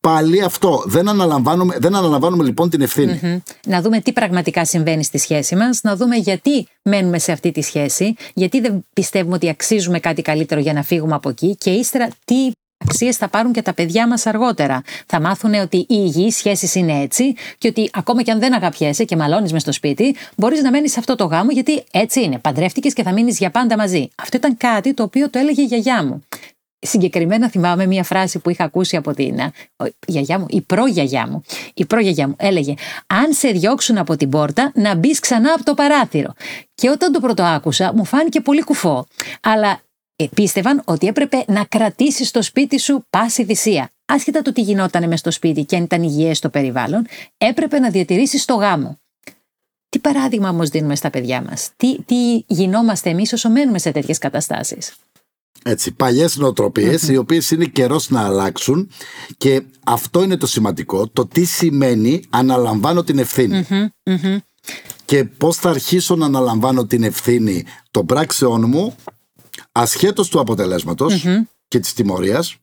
Πάλι 0.00 0.42
αυτό. 0.42 0.82
Δεν 0.86 1.08
αναλαμβάνουμε, 1.08 1.76
δεν 1.78 1.94
αναλαμβάνουμε 1.94 2.44
λοιπόν 2.44 2.70
την 2.70 2.80
ευθυνη 2.80 3.42
Να 3.66 3.82
δούμε 3.82 4.00
τι 4.00 4.12
πραγματικά 4.12 4.64
συμβαίνει 4.64 5.04
στη 5.04 5.18
σχέση 5.18 5.56
μας, 5.56 5.80
να 5.82 5.96
δούμε 5.96 6.16
γιατί 6.16 6.66
μένουμε 6.82 7.18
σε 7.18 7.32
αυτή 7.32 7.52
τη 7.52 7.62
σχέση, 7.62 8.14
γιατί 8.34 8.60
δεν 8.60 8.84
πιστεύουμε 8.92 9.34
ότι 9.34 9.48
αξίζουμε 9.48 10.00
κάτι 10.00 10.22
καλύτερο 10.22 10.60
για 10.60 10.72
να 10.72 10.82
φύγουμε 10.82 11.14
από 11.14 11.28
εκεί 11.28 11.56
και 11.56 11.70
ύστερα 11.70 12.08
τι 12.24 12.50
αξίες 12.88 13.16
θα 13.16 13.28
πάρουν 13.28 13.52
και 13.52 13.62
τα 13.62 13.74
παιδιά 13.74 14.08
μας 14.08 14.26
αργότερα. 14.26 14.82
Θα 15.06 15.20
μάθουν 15.20 15.54
ότι 15.54 15.76
οι 15.76 15.86
υγιείς 15.88 16.36
σχέσεις 16.36 16.74
είναι 16.74 17.00
έτσι 17.00 17.34
και 17.58 17.68
ότι 17.68 17.90
ακόμα 17.92 18.22
και 18.22 18.30
αν 18.30 18.38
δεν 18.38 18.54
αγαπιέσαι 18.54 19.04
και 19.04 19.16
μαλώνεις 19.16 19.52
μες 19.52 19.62
στο 19.62 19.72
σπίτι, 19.72 20.16
μπορείς 20.36 20.62
να 20.62 20.70
μένεις 20.70 20.92
σε 20.92 20.98
αυτό 20.98 21.14
το 21.14 21.24
γάμο 21.24 21.50
γιατί 21.50 21.84
έτσι 21.90 22.22
είναι. 22.22 22.38
Παντρεύτηκες 22.38 22.92
και 22.92 23.02
θα 23.02 23.12
μείνεις 23.12 23.38
για 23.38 23.50
πάντα 23.50 23.76
μαζί. 23.76 24.08
Αυτό 24.22 24.36
ήταν 24.36 24.56
κάτι 24.56 24.94
το 24.94 25.02
οποίο 25.02 25.30
το 25.30 25.38
έλεγε 25.38 25.62
η 25.62 25.64
γιαγιά 25.64 26.04
μου. 26.04 26.24
Συγκεκριμένα 26.86 27.50
θυμάμαι 27.50 27.86
μία 27.86 28.04
φράση 28.04 28.38
που 28.38 28.50
είχα 28.50 28.64
ακούσει 28.64 28.96
από 28.96 29.14
την 29.14 29.40
γιαγιά 30.06 30.38
μου, 30.38 30.46
η 30.48 30.60
προγιαγιά 30.60 31.26
μου. 31.28 31.42
Η 31.74 31.84
προγιαγιά 31.84 32.28
μου 32.28 32.34
έλεγε: 32.38 32.74
Αν 33.06 33.32
σε 33.32 33.48
διώξουν 33.48 33.98
από 33.98 34.16
την 34.16 34.28
πόρτα, 34.28 34.72
να 34.74 34.94
μπεις 34.94 35.18
ξανά 35.18 35.52
από 35.52 35.64
το 35.64 35.74
παράθυρο. 35.74 36.32
Και 36.74 36.90
όταν 36.90 37.12
το 37.12 37.20
πρώτο 37.20 37.42
άκουσα, 37.42 37.92
μου 37.94 38.04
φάνηκε 38.04 38.40
πολύ 38.40 38.62
κουφό. 38.62 39.06
Αλλά 39.40 39.80
πίστευαν 40.34 40.82
ότι 40.84 41.06
έπρεπε 41.06 41.44
να 41.46 41.64
κρατήσεις 41.64 42.30
το 42.30 42.42
σπίτι 42.42 42.78
σου 42.78 43.06
πάση 43.10 43.44
θυσία. 43.44 43.90
Άσχετα 44.06 44.42
το 44.42 44.52
τι 44.52 44.60
γινόταν 44.60 45.08
μες 45.08 45.18
στο 45.18 45.30
σπίτι 45.30 45.64
και 45.64 45.76
αν 45.76 45.82
ήταν 45.82 46.02
υγιές 46.02 46.38
το 46.38 46.48
περιβάλλον, 46.48 47.06
έπρεπε 47.38 47.78
να 47.78 47.90
διατηρήσεις 47.90 48.44
το 48.44 48.54
γάμο. 48.54 48.98
Τι 49.88 49.98
παράδειγμα 49.98 50.48
όμως 50.48 50.68
δίνουμε 50.68 50.96
στα 50.96 51.10
παιδιά 51.10 51.42
μας, 51.42 51.70
τι, 51.76 52.02
τι 52.02 52.44
γινόμαστε 52.46 53.10
εμείς 53.10 53.32
όσο 53.32 53.50
μένουμε 53.50 53.78
σε 53.78 53.90
τέτοιες 53.90 54.18
καταστάσεις; 54.18 54.94
Έτσι, 55.62 55.92
παλιές 55.92 56.36
οι 57.08 57.16
οποίες 57.16 57.50
είναι 57.50 57.64
καιρός 57.64 58.10
να 58.10 58.24
αλλάξουν 58.24 58.90
και 59.36 59.62
αυτό 59.84 60.22
είναι 60.22 60.36
το 60.36 60.46
σημαντικό, 60.46 61.08
το 61.08 61.26
τι 61.26 61.44
σημαίνει 61.44 62.24
αναλαμβάνω 62.30 63.02
την 63.02 63.18
ευθυνη 63.18 63.66
Και 65.04 65.24
πώς 65.24 65.56
θα 65.56 65.70
αρχίσω 65.70 66.16
να 66.16 66.26
αναλαμβάνω 66.26 66.86
την 66.86 67.02
ευθύνη 67.02 67.64
των 67.90 68.06
πράξεών 68.06 68.68
μου 68.68 68.94
ασχέτως 69.74 70.28
του 70.28 70.40
αποτελέσματος 70.40 71.24
και 71.68 71.80
της 71.80 71.92
τιμωρίας 71.94 72.56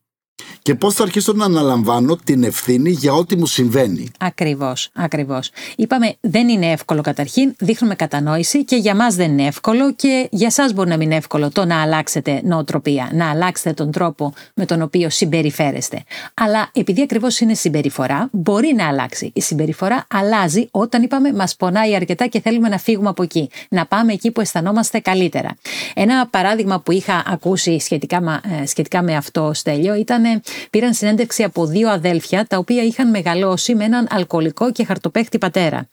και 0.62 0.74
πώς 0.74 0.94
θα 0.94 1.02
αρχίσω 1.02 1.32
να 1.32 1.44
αναλαμβάνω 1.44 2.16
την 2.24 2.42
ευθύνη 2.42 2.90
για 2.90 3.12
ό,τι 3.12 3.36
μου 3.36 3.46
συμβαίνει. 3.46 4.10
Ακριβώς, 4.18 4.90
ακριβώς. 4.94 5.50
Είπαμε 5.76 6.14
δεν 6.20 6.48
είναι 6.48 6.70
εύκολο 6.70 7.00
καταρχήν, 7.00 7.54
δείχνουμε 7.58 7.94
κατανόηση 7.94 8.64
και 8.64 8.76
για 8.76 8.94
μας 8.94 9.14
δεν 9.14 9.30
είναι 9.30 9.46
εύκολο 9.46 9.92
και 9.92 10.28
για 10.30 10.50
σας 10.50 10.72
μπορεί 10.72 10.88
να 10.88 10.96
μην 10.96 11.06
είναι 11.06 11.16
εύκολο 11.16 11.50
το 11.50 11.64
να 11.64 11.82
αλλάξετε 11.82 12.40
νοοτροπία, 12.44 13.10
να 13.12 13.30
αλλάξετε 13.30 13.72
τον 13.72 13.90
τρόπο 13.90 14.34
με 14.54 14.64
τον 14.64 14.82
οποίο 14.82 15.10
συμπεριφέρεστε. 15.10 16.04
Αλλά 16.34 16.70
επειδή 16.72 17.02
ακριβώς 17.02 17.40
είναι 17.40 17.54
συμπεριφορά, 17.54 18.28
μπορεί 18.32 18.74
να 18.76 18.88
αλλάξει. 18.88 19.30
Η 19.34 19.40
συμπεριφορά 19.40 20.06
αλλάζει 20.08 20.68
όταν 20.70 21.02
είπαμε 21.02 21.32
μας 21.32 21.56
πονάει 21.56 21.94
αρκετά 21.94 22.26
και 22.26 22.40
θέλουμε 22.40 22.68
να 22.68 22.78
φύγουμε 22.78 23.08
από 23.08 23.22
εκεί, 23.22 23.50
να 23.68 23.86
πάμε 23.86 24.12
εκεί 24.12 24.30
που 24.30 24.40
αισθανόμαστε 24.40 24.98
καλύτερα. 24.98 25.56
Ένα 25.94 26.26
παράδειγμα 26.26 26.80
που 26.80 26.92
είχα 26.92 27.22
ακούσει 27.26 27.80
σχετικά, 27.80 28.40
ε, 28.60 28.66
σχετικά 28.66 29.02
με 29.02 29.16
αυτό, 29.16 29.50
Στέλιο, 29.54 29.94
ήταν 29.94 30.21
πήραν 30.70 30.94
συνέντευξη 30.94 31.42
από 31.42 31.66
δύο 31.66 31.90
αδέλφια 31.90 32.46
τα 32.46 32.58
οποία 32.58 32.82
είχαν 32.82 33.10
μεγαλώσει 33.10 33.74
με 33.74 33.84
έναν 33.84 34.06
αλκοολικό 34.10 34.72
και 34.72 34.84
χαρτοπέχτη 34.84 35.38
πατέρα. 35.38 35.88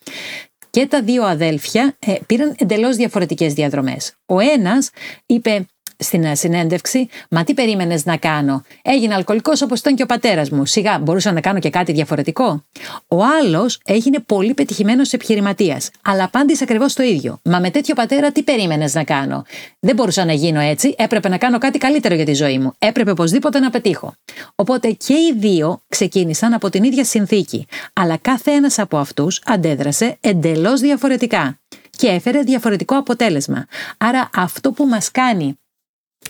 Και 0.69 0.87
τα 0.87 1.01
δύο 1.01 1.23
αδέλφια 1.23 1.95
ε, 1.99 2.13
πήραν 2.25 2.55
εντελώς 2.57 2.95
διαφορετικές 2.95 3.53
διαδρομές. 3.53 4.13
Ο 4.25 4.39
ένας 4.39 4.89
είπε 5.25 5.65
στην 5.99 6.35
συνέντευξη, 6.35 7.09
Μα 7.29 7.43
τι 7.43 7.53
περίμενες 7.53 8.05
να 8.05 8.17
κάνω; 8.17 8.63
Έγινα 8.81 9.15
αλκοολικός 9.15 9.61
όπως 9.61 9.79
ήταν 9.79 9.95
και 9.95 10.03
ο 10.03 10.05
πατέρας 10.05 10.49
μου. 10.49 10.65
Σιγά, 10.65 10.99
μπορούσα 10.99 11.31
να 11.31 11.41
κάνω 11.41 11.59
και 11.59 11.69
κάτι 11.69 11.91
διαφορετικό. 11.91 12.65
Ο 13.07 13.23
άλλος 13.23 13.79
έγινε 13.85 14.19
πολύ 14.19 14.53
πετυχημένος 14.53 15.13
επιχειρηματίας. 15.13 15.89
Αλλά 16.01 16.23
απάντησε 16.23 16.63
ακριβώς 16.63 16.93
το 16.93 17.03
ίδιο. 17.03 17.39
Μα 17.43 17.59
με 17.59 17.69
τέτοιο 17.69 17.95
πατέρα 17.95 18.31
τι 18.31 18.43
περίμενες 18.43 18.93
να 18.93 19.03
κάνω; 19.03 19.43
Δεν 19.79 19.95
μπορούσα 19.95 20.25
να 20.25 20.33
γίνω 20.33 20.59
έτσι. 20.59 20.95
Έπρεπε 20.97 21.29
να 21.29 21.37
κάνω 21.37 21.57
κάτι 21.57 21.77
καλύτερο 21.77 22.15
για 22.15 22.25
τη 22.25 22.33
ζωή 22.33 22.59
μου. 22.59 22.73
Έπρεπε 22.79 23.11
οπωσδήποτε 23.11 23.59
να 23.59 23.69
πετύχω. 23.69 24.13
Οπότε 24.55 24.91
και 24.91 25.13
οι 25.13 25.33
δύο 25.37 25.81
ξεκίνησαν 25.87 26.53
από 26.53 26.69
την 26.69 26.83
ίδια 26.83 27.03
συνθήκη. 27.03 27.67
Αλλά 27.93 28.17
κάθε 28.17 28.51
ένας 28.51 28.79
από 28.79 28.97
αυτούς 28.97 29.41
αντέδρασε 29.45 30.17
εντελώς 30.21 30.79
διαφορετικά 30.79 31.59
και 31.89 32.07
έφερε 32.07 32.41
διαφορετικό 32.41 32.97
αποτέλεσμα. 32.97 33.65
Άρα 33.97 34.29
αυτό 34.35 34.71
που 34.71 34.85
μας 34.85 35.11
κάνει 35.11 35.57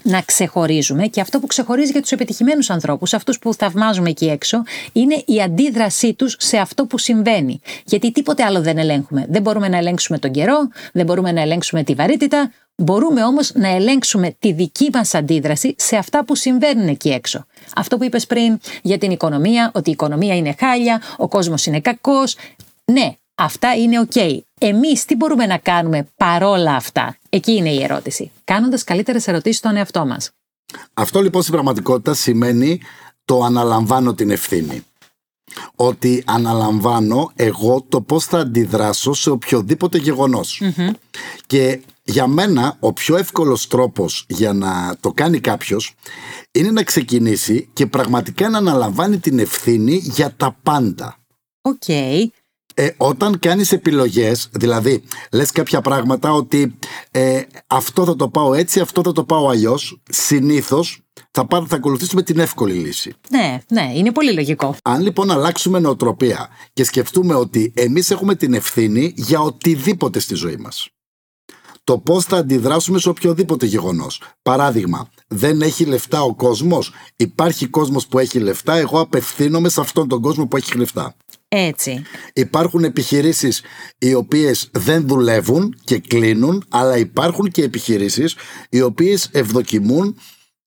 να 0.01 0.22
ξεχωρίζουμε 0.22 1.08
και 1.08 1.22
αυτό 1.22 1.39
που 1.39 1.48
ξεχωρίζει 1.48 1.91
για 1.91 2.01
τους 2.01 2.12
επιτυχημένους 2.12 2.70
ανθρώπους, 2.70 3.13
αυτούς 3.13 3.39
που 3.39 3.53
θαυμάζουμε 3.53 4.10
εκεί 4.10 4.25
έξω, 4.25 4.63
είναι 4.91 5.24
η 5.25 5.41
αντίδρασή 5.41 6.13
τους 6.13 6.36
σε 6.39 6.58
αυτό 6.58 6.86
που 6.86 6.98
συμβαίνει. 6.98 7.60
Γιατί 7.86 8.12
τίποτε 8.12 8.44
άλλο 8.44 8.62
δεν 8.62 8.77
ελέγχουμε. 8.77 9.25
Δεν 9.29 9.41
μπορούμε 9.41 9.68
να 9.68 9.77
ελέγξουμε 9.77 10.20
τον 10.20 10.32
καιρό, 10.32 10.58
δεν 10.94 11.06
μπορούμε 11.06 11.32
να 11.32 11.41
ελέγξουμε 11.41 11.84
τη 11.84 11.94
βαρύτητα, 11.94 12.51
μπορούμε 12.75 13.24
όμως 13.24 13.51
να 13.53 13.68
ελέγξουμε 13.68 14.36
τη 14.39 14.51
δική 14.51 14.89
μας 14.94 15.13
αντίδραση 15.13 15.75
σε 15.77 15.96
αυτά 15.96 16.25
που 16.25 16.36
συμβαίνουν 16.36 16.88
εκεί 16.88 17.10
έξω. 17.10 17.46
Αυτό 17.75 17.98
που 17.98 18.03
είπες 18.03 18.27
πριν 18.27 18.60
για 18.82 18.98
την 18.98 19.12
οικονομία, 19.12 19.72
ότι 19.74 19.89
η 19.89 19.91
οικονομία 19.91 20.36
είναι 20.36 20.56
χάλια, 20.60 21.01
ο 21.18 21.27
κόσμος 21.27 21.65
είναι 21.65 21.79
κακός. 21.79 22.36
Ναι, 22.86 23.15
Αυτά 23.41 23.75
είναι 23.75 24.00
οκ. 24.00 24.15
Εμείς 24.60 25.05
τι 25.05 25.15
μπορούμε 25.15 25.46
να 25.46 25.58
κάνουμε 25.58 26.08
παρόλα 26.17 26.75
αυτά; 26.75 27.17
Εκεί 27.29 27.51
είναι 27.51 27.69
η 27.69 27.84
ερώτηση. 27.84 28.31
Κάνοντας 28.43 28.84
καλύτερες 28.84 29.27
ερωτήσεις 29.27 29.58
στον 29.58 29.75
εαυτό 29.75 30.05
μας. 30.05 30.31
Αυτό 30.93 31.22
λοιπόν 31.22 31.41
στην 31.41 31.53
πραγματικότητα 31.53 32.13
σημαίνει 32.13 32.81
το 33.25 33.43
αναλαμβάνω 33.43 34.13
την 34.13 34.29
ευθύνη. 34.29 34.84
Ότι 35.75 36.24
αναλαμβάνω 36.25 37.31
εγώ 37.36 37.86
το 37.89 38.01
πώς 38.01 38.25
θα 38.25 38.39
αντιδράσω 38.39 39.13
σε 39.13 39.29
οποιοδήποτε 39.29 40.01
Και 41.48 41.81
για 42.03 42.27
μένα 42.27 42.77
ο 42.79 42.93
πιο 42.93 43.17
εύκολος 43.17 43.67
τρόπος 43.67 44.25
για 44.29 44.53
να 44.53 44.96
το 45.00 45.12
κάνει 45.12 45.39
κάποιος 45.39 45.96
είναι 46.51 46.72
να 46.72 46.84
ξεκινήσει 46.84 47.69
και 47.74 47.86
πραγματικά 47.86 48.50
να 48.50 48.58
αναλαμβάνει 48.58 49.17
την 49.17 49.39
ευθύνη 49.39 49.96
για 50.03 50.34
τα 50.38 50.58
πάντα. 50.63 51.17
Οκ 51.62 51.84
ε, 52.73 52.89
όταν 52.97 53.39
κάνεις 53.39 53.71
επιλογές, 53.71 54.49
δηλαδή 54.51 55.03
λες 55.31 55.51
κάποια 55.51 55.81
πράγματα 55.81 56.33
ότι 56.33 56.77
ε, 57.11 57.41
αυτό 57.67 58.05
θα 58.05 58.15
το 58.15 58.29
πάω 58.29 58.53
έτσι, 58.53 58.79
αυτό 58.79 59.01
θα 59.03 59.11
το 59.11 59.23
πάω 59.23 59.47
αλλιώς, 59.47 60.01
συνήθως 60.09 61.01
θα, 61.31 61.45
πάρω, 61.45 61.65
θα 61.65 61.75
ακολουθήσουμε 61.75 62.23
την 62.23 62.39
εύκολη 62.39 62.73
λύση. 62.73 63.13
Ναι, 63.29 63.59
ναι, 63.71 63.91
είναι 63.95 64.11
πολύ 64.11 64.33
λογικό. 64.33 64.75
Αν 64.83 65.01
λοιπόν 65.01 65.31
αλλάξουμε 65.31 65.79
νοοτροπία 65.79 66.49
και 66.73 66.83
σκεφτούμε 66.83 67.35
ότι 67.35 67.73
εμείς 67.75 68.11
έχουμε 68.11 68.35
την 68.35 68.53
ευθύνη 68.53 69.13
για 69.15 69.39
οτιδήποτε 69.39 70.19
στη 70.19 70.35
ζωή 70.35 70.57
μας 70.57 70.89
το 71.89 71.97
πώς 71.97 72.25
θα 72.25 72.38
αντιδράσουμε 72.38 72.99
σε 72.99 73.09
οποιοδήποτε 73.09 73.65
γεγονός. 73.65 74.21
Παράδειγμα, 74.41 75.09
δεν 75.27 75.61
έχει 75.61 75.85
λεφτά 75.85 76.21
ο 76.21 76.35
κόσμος; 76.35 76.91
Υπάρχει 77.15 77.67
κόσμος 77.67 78.07
που 78.07 78.19
έχει 78.19 78.39
λεφτά; 78.39 78.75
Εγώ 78.75 78.99
απευθύνομαι 78.99 79.69
σε 79.69 79.81
αυτόν 79.81 80.07
τον 80.07 80.21
κόσμο 80.21 80.47
που 80.47 80.57
έχει 80.57 80.77
λεφτά. 80.77 81.15
Έτσι. 81.50 82.03
Υπάρχουν 82.34 82.84
επιχειρήσεις 82.84 83.62
οι 83.98 84.13
οποίες 84.13 84.70
δεν 84.72 85.08
δουλεύουν 85.08 85.75
και 85.84 86.00
κλείνουν, 86.00 86.65
αλλά 86.70 86.98
υπάρχουν 86.98 87.51
και 87.51 87.63
επιχειρήσεις 87.63 88.36
οι 88.70 88.82
οποίες 88.82 89.29
ευδοκιμούν 89.32 90.18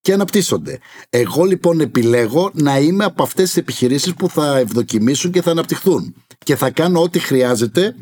και 0.01 0.13
αναπτύσσονται. 0.13 0.79
Εγώ 1.11 1.45
λοιπόν 1.45 1.81
επιλέγω 1.81 2.51
να 2.55 2.79
είμαι 2.79 3.05
από 3.05 3.23
αυτές 3.23 3.45
τις 3.45 3.57
επιχειρήσεις 3.57 4.15
που 4.15 4.29
θα 4.29 4.59
ευδοκιμήσουν 4.59 5.31
και 5.31 5.43
θα 5.43 5.51
αναπτυχθούν 5.51 6.15
και 6.39 6.57
θα 6.57 6.71
κάνω 6.71 7.03
ό,τι 7.03 7.19
χρειάζεται 7.19 7.95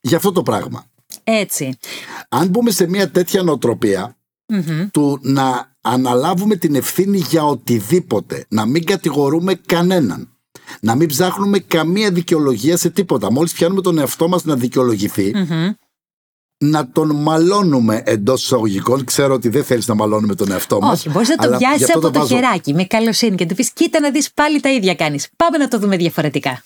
για 0.00 0.16
αυτό 0.16 0.32
το 0.32 0.42
πράγμα. 0.42 0.84
Έτσι. 1.24 1.78
Αν 2.28 2.48
μπούμε 2.48 2.70
σε 2.70 2.88
μια 2.88 3.10
τέτοια 3.10 3.58
του 4.90 5.18
να 5.22 5.74
αναλάβουμε 5.80 6.56
την 6.56 6.74
ευθύνη 6.74 7.18
για 7.18 7.44
οτιδήποτε, 7.44 8.44
να 8.48 8.66
μην 8.66 8.84
κατηγορούμε 8.84 9.54
κανέναν, 9.54 10.39
να 10.80 10.94
μην 10.94 11.08
ψάχνουμε 11.08 11.58
καμία 11.58 12.10
δικαιολογία 12.10 12.76
σε 12.76 12.90
τίποτα. 12.90 13.32
Μόλις 13.32 13.52
πιάνουμε 13.52 13.80
τον 13.80 13.98
εαυτό 13.98 14.28
μας 14.28 14.44
να 14.44 14.56
δικαιολογηθει 14.56 15.32
να 16.64 16.90
τον 16.90 17.16
μαλώνουμε 17.16 18.02
εντός 18.06 18.42
εισαγωγικών. 18.42 19.04
Ξέρω 19.04 19.34
ότι 19.34 19.48
δεν 19.48 19.64
θέλεις 19.64 19.86
να 19.86 19.94
μαλώνουμε 19.94 20.34
τον 20.34 20.50
εαυτό 20.50 20.80
μας. 20.80 20.98
Όχι, 20.98 21.10
μπορείς 21.10 21.28
να 21.28 21.36
τον 21.36 21.58
πιάσει 21.58 21.92
από 21.92 22.10
το, 22.10 22.26
χεράκι 22.26 22.74
με 22.74 22.84
καλοσύνη 22.84 23.36
και 23.36 23.42
να 23.42 23.50
του 23.50 23.56
πεις: 23.56 23.70
Κοίτα 23.72 24.00
να 24.00 24.10
δεις 24.10 24.32
πάλι 24.32 24.60
τα 24.60 24.72
ίδια 24.72 24.94
κάνεις. 24.94 25.28
Πάμε 25.36 25.58
να 25.58 25.68
το 25.68 25.78
δούμε 25.78 25.96
διαφορετικά. 25.96 26.62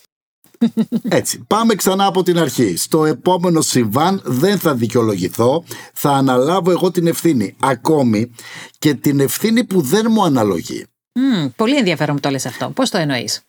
Έτσι, 1.09 1.43
πάμε 1.47 1.75
ξανά 1.75 2.05
από 2.05 2.23
την 2.23 2.39
αρχή. 2.39 2.77
Στο 2.77 3.05
επόμενο 3.05 3.61
συμβάν 3.61 4.21
δεν 4.25 4.59
θα 4.59 4.75
δικαιολογηθώ, 4.75 5.63
θα 5.93 6.11
αναλάβω 6.11 6.71
εγώ 6.71 6.91
την 6.91 7.07
ευθύνη. 7.07 7.55
Ακόμη 7.59 8.31
και 8.79 8.93
την 8.93 9.19
ευθύνη 9.19 9.63
που 9.63 9.81
δεν 9.81 10.05
μου 10.09 10.23
αναλογεί. 10.23 10.85
Mm, 11.19 11.49
πολύ 11.55 11.77
ενδιαφέρον 11.77 12.15
που 12.15 12.21
το 12.21 12.29
λες 12.29 12.45
αυτό. 12.45 12.69
Πώς 12.69 12.89
το 12.89 12.97
εννοείς; 12.97 13.41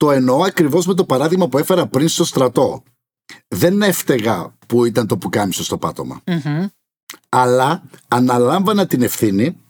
Το 0.00 0.10
εννοώ 0.10 0.42
ακριβώς 0.42 0.86
με 0.86 0.94
το 0.94 1.04
παράδειγμα 1.04 1.48
που 1.48 1.58
έφερα 1.58 1.86
πριν 1.86 2.08
στο 2.08 2.24
στρατό. 2.24 2.82
Δεν 3.48 3.82
έφταιγα 3.82 4.54
που 4.66 4.84
ήταν 4.84 5.06
το 5.06 5.16
πουκάμισο 5.16 5.64
στο 5.64 5.78
πατωμα 5.78 6.22
Αλλά 7.28 7.82
αναλάμβανα 8.08 8.86
την 8.86 9.02
ευθύνη 9.02 9.60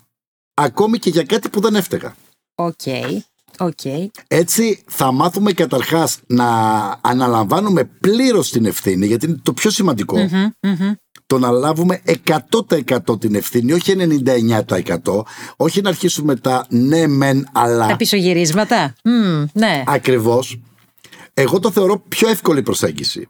ακόμη 0.54 0.98
και 0.98 1.10
για 1.10 1.22
κάτι 1.22 1.48
που 1.48 1.60
δεν 1.60 1.74
έφταιγα. 1.74 2.16
OK. 2.54 2.72
Okay. 2.84 3.18
Έτσι 4.28 4.82
θα 4.86 5.12
μάθουμε 5.12 5.52
καταρχάς 5.52 6.18
να 6.26 6.46
αναλαμβάνουμε 7.00 7.84
πλήρως 7.84 8.50
την 8.50 8.66
ευθύνη 8.66 9.06
γιατί 9.06 9.26
είναι 9.26 9.40
το 9.42 9.52
πιο 9.52 9.70
σημαντικό 9.70 10.16
το 11.30 11.38
να 11.38 11.50
λάβουμε 11.50 12.02
100% 13.06 13.20
την 13.20 13.34
ευθύνη, 13.34 13.72
όχι 13.72 13.94
99%, 13.96 15.22
όχι 15.56 15.80
να 15.80 15.88
αρχίσουμε 15.88 16.36
τα 16.36 16.66
ναι 16.68 17.06
μεν 17.06 17.48
αλλά... 17.52 17.86
Τα 17.86 17.96
πισωγυρίσματα, 17.96 18.92
μμ, 19.04 19.44
ναι. 19.52 19.82
Ακριβώς. 19.86 20.60
Εγώ 21.34 21.58
το 21.58 21.70
θεωρώ 21.70 22.02
πιο 22.08 22.28
εύκολη 22.28 22.62
προσέγγιση. 22.62 23.28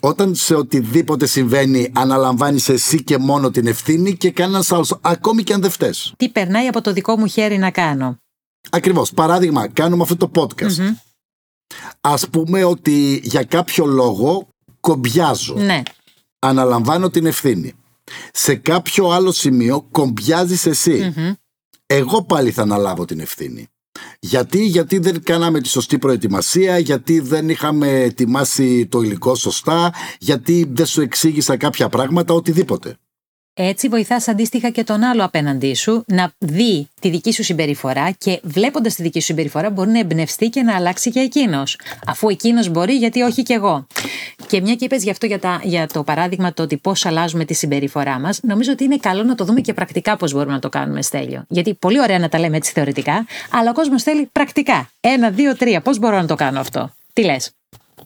Όταν 0.00 0.34
σε 0.34 0.54
οτιδήποτε 0.54 1.26
συμβαίνει 1.26 1.90
αναλαμβάνεις 1.94 2.68
εσύ 2.68 3.02
και 3.02 3.18
μόνο 3.18 3.50
την 3.50 3.66
ευθύνη 3.66 4.16
και 4.16 4.30
κανένας 4.30 4.72
άλλος, 4.72 4.98
ακόμη 5.00 5.42
και 5.42 5.52
αν 5.52 5.60
δεν 5.60 5.70
φταίς. 5.70 6.14
Τι 6.16 6.28
περνάει 6.28 6.66
από 6.66 6.80
το 6.80 6.92
δικό 6.92 7.18
μου 7.18 7.26
χέρι 7.26 7.58
να 7.58 7.70
κάνω. 7.70 8.21
Ακριβώς. 8.70 9.12
Παράδειγμα, 9.12 9.68
κάνουμε 9.68 10.02
αυτό 10.02 10.16
το 10.16 10.30
podcast. 10.34 10.94
Ας 12.00 12.28
πούμε 12.28 12.64
ότι 12.64 13.20
για 13.24 13.44
κάποιο 13.44 13.86
λόγο 13.86 14.48
κομπιάζω. 14.80 15.54
Ναι. 15.54 15.82
Αναλαμβάνω 16.38 17.10
την 17.10 17.26
ευθύνη. 17.26 17.72
Σε 18.32 18.54
κάποιο 18.54 19.10
άλλο 19.10 19.32
σημείο 19.32 19.86
κομπιάζεις 19.90 20.86
Εγώ 21.86 22.24
πάλι 22.24 22.50
θα 22.50 22.62
αναλάβω 22.62 23.04
την 23.04 23.20
ευθύνη. 23.20 23.66
Γιατί, 24.20 24.64
γιατί 24.64 24.98
δεν 24.98 25.22
κάναμε 25.22 25.60
τη 25.60 25.68
σωστή 25.68 25.98
προετοιμασία, 25.98 26.78
γιατί 26.78 27.20
δεν 27.20 27.48
είχαμε 27.48 28.00
ετοιμάσει 28.00 28.86
το 28.86 29.00
υλικό 29.00 29.34
σωστά, 29.34 29.92
γιατί 30.18 30.70
δεν 30.70 30.86
σου 30.86 31.00
εξήγησα 31.00 31.56
κάποια 31.56 31.88
πράγματα, 31.88 32.34
οτιδήποτε. 32.34 32.96
Έτσι 33.54 33.88
βοηθάς 33.88 34.28
αντίστοιχα 34.28 34.70
και 34.70 34.84
τον 34.84 35.02
άλλο 35.02 35.24
απέναντί 35.24 35.74
σου 35.74 36.04
να 36.06 36.32
δει 36.38 36.88
τη 37.00 37.10
δική 37.10 37.32
σου 37.32 37.44
συμπεριφορά 37.44 38.10
και 38.10 38.40
βλέποντας 38.42 38.94
τη 38.94 39.02
δική 39.02 39.20
σου 39.20 39.26
συμπεριφορά 39.26 39.70
μπορεί 39.70 39.90
να 39.90 39.98
εμπνευστεί 39.98 40.48
και 40.48 40.62
να 40.62 40.74
αλλάξει 40.76 41.10
και 41.10 41.20
εκείνος. 41.20 41.78
Αφού 42.06 42.28
εκείνος 42.28 42.68
μπορεί, 42.68 42.92
γιατί 42.92 43.20
όχι 43.20 43.42
κι 43.42 43.52
εγώ. 43.52 43.86
Και 44.46 44.60
μια 44.60 44.74
και 44.74 44.84
είπες 44.84 45.02
γι' 45.02 45.10
αυτό 45.10 45.26
για, 45.26 45.38
τα, 45.38 45.60
για 45.62 45.86
το 45.86 46.02
παράδειγμα 46.02 46.52
το 46.52 46.62
ότι 46.62 46.76
πώς 46.76 47.06
αλλάζουμε 47.06 47.44
τη 47.44 47.54
συμπεριφορά 47.54 48.18
μας, 48.18 48.40
νομίζω 48.42 48.72
ότι 48.72 48.84
είναι 48.84 48.96
καλό 48.96 49.22
να 49.22 49.34
το 49.34 49.44
δούμε 49.44 49.60
και 49.60 49.74
πρακτικά 49.74 50.16
πώς 50.16 50.32
μπορούμε 50.32 50.52
να 50.52 50.58
το 50.58 50.68
κάνουμε, 50.68 51.02
Στέλιο. 51.02 51.44
Γιατί 51.48 51.74
πολύ 51.74 52.00
ωραία 52.00 52.18
να 52.18 52.28
τα 52.28 52.38
λέμε 52.38 52.56
έτσι 52.56 52.72
θεωρητικά, 52.72 53.26
αλλά 53.50 53.70
ο 53.70 53.72
κόσμος 53.72 54.02
θέλει 54.02 54.28
πρακτικά. 54.32 54.90
Ένα, 55.00 55.30
δύο, 55.30 55.56
τρία. 55.56 55.80
Πώς 55.80 55.98
μπορώ 55.98 56.16
να 56.16 56.26
το 56.26 56.34
κάνω 56.34 56.60
αυτό. 56.60 56.94
Τι 57.12 57.24
λες; 57.24 57.50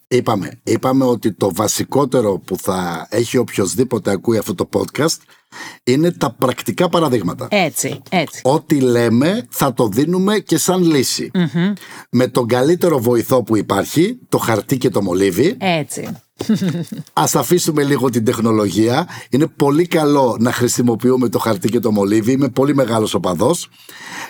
Είπαμε, 0.09 0.61
είπαμε 0.63 1.05
ότι 1.05 1.33
το 1.33 1.55
βασικότερο 1.55 2.39
που 2.39 2.57
θα 2.59 3.07
έχει 3.11 3.37
οποιοδήποτε 3.37 4.11
ακούει 4.11 4.39
αυτό 4.39 4.55
το 4.55 4.69
podcast 4.73 5.17
είναι 5.85 6.13
τα 6.13 6.31
πρακτικά 6.39 6.89
παραδείγματα. 6.89 7.49
Έτσι, 7.51 8.03
έτσι. 8.11 8.41
Ό,τι 8.45 8.81
λέμε 8.81 9.47
θα 9.51 9.73
το 9.73 9.89
δίνουμε 9.89 10.39
και 10.39 10.59
σαν 10.59 10.83
λυση 10.83 11.31
Με 12.11 12.29
τον 12.29 12.47
καλύτερο 12.47 12.99
βοηθό 12.99 13.43
που 13.43 13.57
υπάρχει, 13.57 14.19
το 14.29 14.39
χαρτί 14.39 14.79
και 14.79 14.91
το 14.91 15.03
μολύβι. 15.03 15.57
Έτσι. 15.59 16.09
Ας 17.13 17.35
αφήσουμε 17.35 17.83
λίγο 17.83 18.11
την 18.11 18.25
τεχνολογία. 18.25 19.09
Είναι 19.31 19.47
πολύ 19.47 19.87
καλό 19.87 20.37
να 20.41 20.53
χρησιμοποιούμε 20.53 21.29
το 21.29 21.39
χαρτί 21.39 21.69
και 21.69 21.81
το 21.81 21.93
μολύβι. 21.93 22.33
Είμαι 22.33 22.49
πολύ 22.49 22.75
μεγάλος 22.75 23.15
οπαδός. 23.15 23.69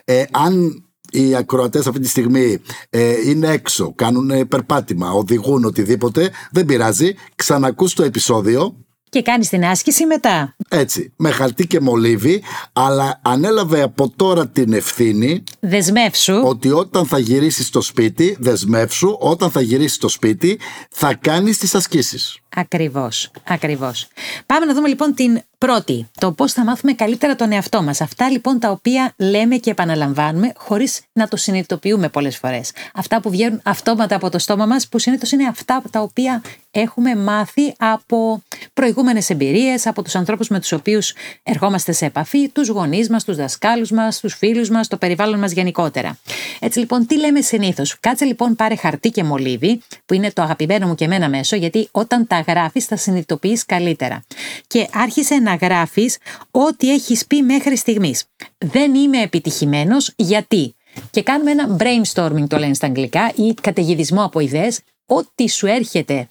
Ε, 0.04 0.24
αν 0.30 0.84
οι 1.16 1.34
ακροατές 1.34 1.86
αυτή 1.86 2.00
τη 2.00 2.08
στιγμή 2.08 2.58
ε, 2.90 3.28
είναι 3.28 3.48
έξω, 3.48 3.92
κάνουν 3.94 4.48
περπάτημα, 4.48 5.10
οδηγούν 5.10 5.64
οτιδήποτε, 5.64 6.30
δεν 6.50 6.64
πειράζει. 6.64 7.14
Ξανακούς 7.34 7.94
το 7.94 8.02
επεισόδιο. 8.02 8.76
Και 9.08 9.22
κάνεις 9.22 9.48
την 9.48 9.64
άσκηση 9.64 10.06
μετά. 10.06 10.56
Έτσι, 10.68 11.12
με 11.16 11.30
χαρτί 11.30 11.66
και 11.66 11.80
μολύβι, 11.80 12.42
αλλά 12.72 13.20
ανέλαβε 13.24 13.82
από 13.82 14.12
τώρα 14.16 14.48
την 14.48 14.72
ευθύνη. 14.72 15.42
Δεσμεύσου. 15.60 16.34
Ότι 16.44 16.70
όταν 16.70 17.06
θα 17.06 17.18
γυρίσεις 17.18 17.66
στο 17.66 17.80
σπίτι, 17.80 18.36
δεσμεύσου, 18.40 19.16
όταν 19.18 19.50
θα 19.50 19.60
γυρίσεις 19.60 19.94
στο 19.94 20.08
σπίτι, 20.08 20.58
θα 20.90 21.14
κάνεις 21.14 21.58
τις 21.58 21.74
ασκήσεις. 21.74 22.38
Ακριβώς. 22.58 23.30
Ακριβώς. 23.44 24.08
Πάμε 24.46 24.66
να 24.66 24.74
δούμε 24.74 24.88
λοιπόν 24.88 25.14
την 25.14 25.42
πρώτη. 25.58 26.08
Το 26.20 26.32
πώς 26.32 26.52
θα 26.52 26.64
μάθουμε 26.64 26.92
καλύτερα 26.92 27.36
τον 27.36 27.52
εαυτό 27.52 27.82
μας. 27.82 28.00
Αυτά 28.00 28.30
λοιπόν 28.30 28.58
τα 28.58 28.70
οποία 28.70 29.14
λέμε 29.16 29.56
και 29.56 29.70
επαναλαμβάνουμε 29.70 30.52
χωρίς 30.56 31.00
να 31.12 31.28
το 31.28 31.36
συνειδητοποιούμε 31.36 32.08
πολλές 32.08 32.36
φορές. 32.36 32.70
Αυτά 32.94 33.20
που 33.20 33.30
βγαίνουν 33.30 33.60
αυτόματα 33.64 34.16
από 34.16 34.30
το 34.30 34.38
στόμα 34.38 34.66
μας, 34.66 34.88
που 34.88 34.98
συνήθως 34.98 35.32
είναι 35.32 35.46
αυτά 35.46 35.82
τα 35.90 36.00
οποία 36.00 36.42
έχουμε 36.70 37.14
μάθει 37.14 37.74
από 37.78 38.42
προηγούμενες 38.74 39.30
εμπειρίες, 39.30 39.86
από 39.86 40.02
τους 40.02 40.14
ανθρώπους 40.14 40.48
με 40.48 40.60
τους 40.60 40.72
οποίους 40.72 41.12
ερχόμαστε 41.42 41.92
σε 41.92 42.04
επαφή, 42.04 42.48
τους 42.48 42.68
γονείς 42.68 43.08
μας, 43.08 43.24
τους 43.24 43.36
δασκάλους 43.36 43.90
μας, 43.90 44.20
τους 44.20 44.34
φίλους 44.34 44.68
μας, 44.68 44.88
το 44.88 44.96
περιβάλλον 44.96 45.38
μας 45.38 45.52
γενικότερα. 45.52 46.18
Έτσι 46.60 46.78
λοιπόν, 46.78 47.06
τι 47.06 47.18
λέμε 47.18 47.40
συνήθως. 47.40 47.96
Κάτσε 48.00 48.24
λοιπόν, 48.24 48.56
πάρε 48.56 48.76
χαρτί 48.76 49.10
και 49.10 49.24
μολύβι, 49.24 49.82
που 50.06 50.14
είναι 50.14 50.30
το 50.32 50.42
αγαπημένο 50.42 50.86
μου 50.86 50.94
και 50.94 51.04
εμένα 51.04 51.28
μέσο, 51.28 51.56
γιατί 51.56 51.88
όταν 51.90 52.26
τα 52.26 52.36
γράφεις, 52.46 52.84
θα 52.84 52.96
συνειδητοποιείς 52.96 53.64
καλύτερα. 53.64 54.24
Και 54.66 54.88
άρχισε 54.92 55.34
να 55.34 55.54
γράφεις 55.54 56.18
ό,τι 56.50 56.92
έχεις 56.92 57.26
πει 57.26 57.42
μέχρι 57.42 57.76
στιγμής. 57.76 58.24
Δεν 58.58 58.94
είμαι 58.94 59.22
επιτυχημένος 59.22 60.12
γιατί; 60.16 60.74
Και 61.10 61.22
κάνουμε 61.22 61.50
ένα 61.50 61.76
brainstorming, 61.78 62.46
το 62.48 62.58
λένε 62.58 62.74
στα 62.74 62.86
αγγλικά, 62.86 63.32
ή 63.34 63.54
καταιγιδισμό 63.60 64.24
από 64.24 64.40
ιδέες. 64.40 64.80
Ό,τι 65.06 65.48
σου 65.50 65.66
έρχεται 65.66 66.28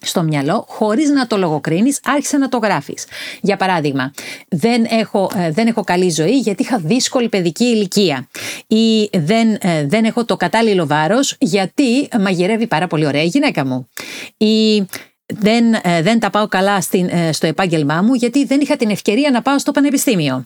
στο 0.00 0.22
μυαλό, 0.22 0.64
χωρίς 0.68 1.08
να 1.08 1.26
το 1.26 1.36
λογοκρίνεις, 1.36 2.00
άρχισε 2.04 2.36
να 2.36 2.48
το 2.48 2.58
γράφεις. 2.58 3.04
Για 3.40 3.56
παράδειγμα, 3.56 4.12
δεν 4.48 4.86
έχω, 4.90 5.30
ε, 5.36 5.50
δεν 5.50 5.66
έχω 5.66 5.84
καλή 5.84 6.10
ζωή 6.10 6.38
γιατί 6.38 6.62
είχα 6.62 6.78
δύσκολη 6.78 7.28
παιδική 7.28 7.64
ηλικία. 7.64 8.28
Ή 8.66 9.10
δεν, 9.18 9.56
ε, 9.60 9.86
δεν 9.86 10.04
έχω 10.04 10.24
το 10.24 10.36
κατάλληλο 10.36 10.86
βάρος 10.86 11.36
γιατί 11.38 12.08
μαγειρεύει 12.20 12.66
πάρα 12.66 12.86
πολύ 12.86 13.06
ωραία 13.06 13.22
η 13.22 13.26
γυναίκα 13.26 13.66
μου. 13.66 13.88
Ή 14.36 14.86
δεν, 15.26 15.74
ε, 15.82 16.02
δεν 16.02 16.18
τα 16.18 16.30
πάω 16.30 16.48
καλά 16.48 16.80
στην, 16.80 17.10
στο 17.32 17.46
επάγγελμά 17.46 18.02
μου 18.02 18.14
γιατί 18.14 18.44
δεν 18.44 18.60
είχα 18.60 18.76
την 18.76 18.90
ευκαιρία 18.90 19.30
να 19.30 19.42
πάω 19.42 19.58
στο 19.58 19.72
πανεπιστήμιο. 19.72 20.44